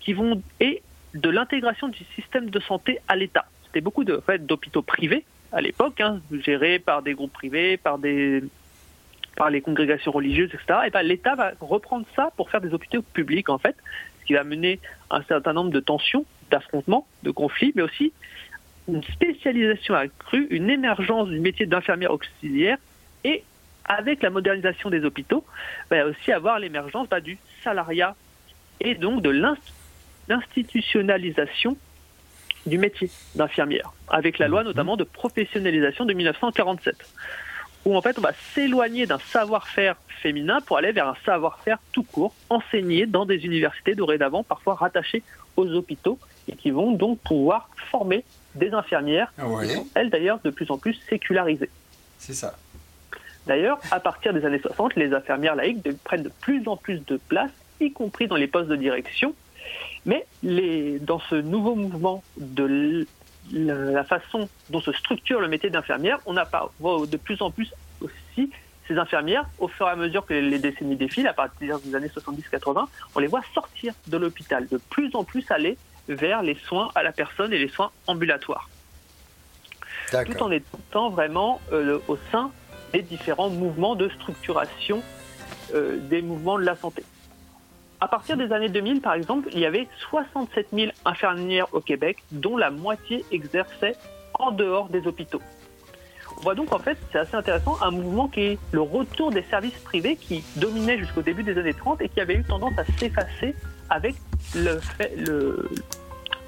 [0.00, 0.82] qui vont et
[1.14, 3.44] de l'intégration du système de santé à l'État.
[3.66, 8.40] C'était beaucoup d'hôpitaux privés à l'époque, hein, gérés par des groupes privés, par les
[9.62, 10.80] congrégations religieuses, etc.
[10.86, 13.76] Et ben, l'État va reprendre ça pour faire des hôpitaux publics, en fait,
[14.22, 18.12] ce qui va mener un certain nombre de tensions, d'affrontements, de conflits, mais aussi
[18.88, 22.78] une spécialisation accrue, une émergence du métier d'infirmière auxiliaire
[23.24, 23.44] et
[23.84, 25.44] avec la modernisation des hôpitaux,
[25.90, 28.14] il va aussi avoir l'émergence bah, du salariat
[28.80, 29.30] et donc de
[30.28, 31.76] l'institutionnalisation
[32.66, 36.96] du métier d'infirmière, avec la loi notamment de professionnalisation de 1947
[37.84, 42.04] où en fait on va s'éloigner d'un savoir-faire féminin pour aller vers un savoir-faire tout
[42.04, 45.22] court, enseigné dans des universités dorénavant, parfois rattachées
[45.56, 46.18] aux hôpitaux,
[46.48, 48.24] et qui vont donc pouvoir former
[48.54, 49.32] des infirmières,
[49.94, 51.70] elles d'ailleurs de plus en plus sécularisées.
[52.18, 52.56] C'est ça.
[53.46, 57.16] D'ailleurs, à partir des années 60, les infirmières laïques prennent de plus en plus de
[57.16, 59.34] place, y compris dans les postes de direction.
[60.04, 63.06] Mais les, dans ce nouveau mouvement de
[63.52, 66.48] la façon dont se structure le métier d'infirmière, on a
[66.80, 68.50] voit de plus en plus aussi
[68.88, 72.08] ces infirmières, au fur et à mesure que les décennies défilent, à partir des années
[72.08, 75.78] 70-80, on les voit sortir de l'hôpital, de plus en plus aller
[76.08, 78.68] vers les soins à la personne et les soins ambulatoires.
[80.10, 82.50] Tout en étant vraiment euh, au sein
[82.92, 85.02] des différents mouvements de structuration
[85.74, 87.04] euh, des mouvements de la santé.
[88.02, 92.18] À partir des années 2000, par exemple, il y avait 67 000 infirmières au Québec,
[92.32, 93.94] dont la moitié exerçait
[94.40, 95.40] en dehors des hôpitaux.
[96.38, 99.78] voit donc en fait, c'est assez intéressant, un mouvement qui est le retour des services
[99.84, 103.54] privés qui dominait jusqu'au début des années 30 et qui avait eu tendance à s'effacer
[103.88, 104.16] avec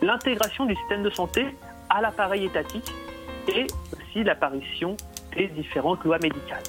[0.03, 1.47] l'intégration du système de santé
[1.89, 2.93] à l'appareil étatique
[3.47, 4.97] et aussi l'apparition
[5.37, 6.65] des différentes lois médicales.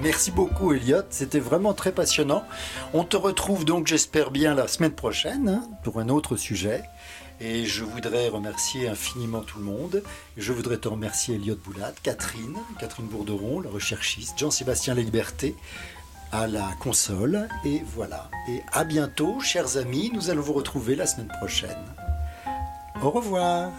[0.00, 2.44] Merci beaucoup Elliot, c'était vraiment très passionnant.
[2.94, 6.84] On te retrouve donc j'espère bien la semaine prochaine hein, pour un autre sujet.
[7.40, 10.02] Et je voudrais remercier infiniment tout le monde.
[10.36, 15.54] Je voudrais te remercier Elliot Boulat, Catherine, Catherine Bourderon, la recherchiste, Jean-Sébastien Liberté
[16.32, 17.48] à la console.
[17.64, 18.28] Et voilà.
[18.48, 20.10] Et à bientôt, chers amis.
[20.14, 21.84] Nous allons vous retrouver la semaine prochaine.
[23.02, 23.70] Au revoir.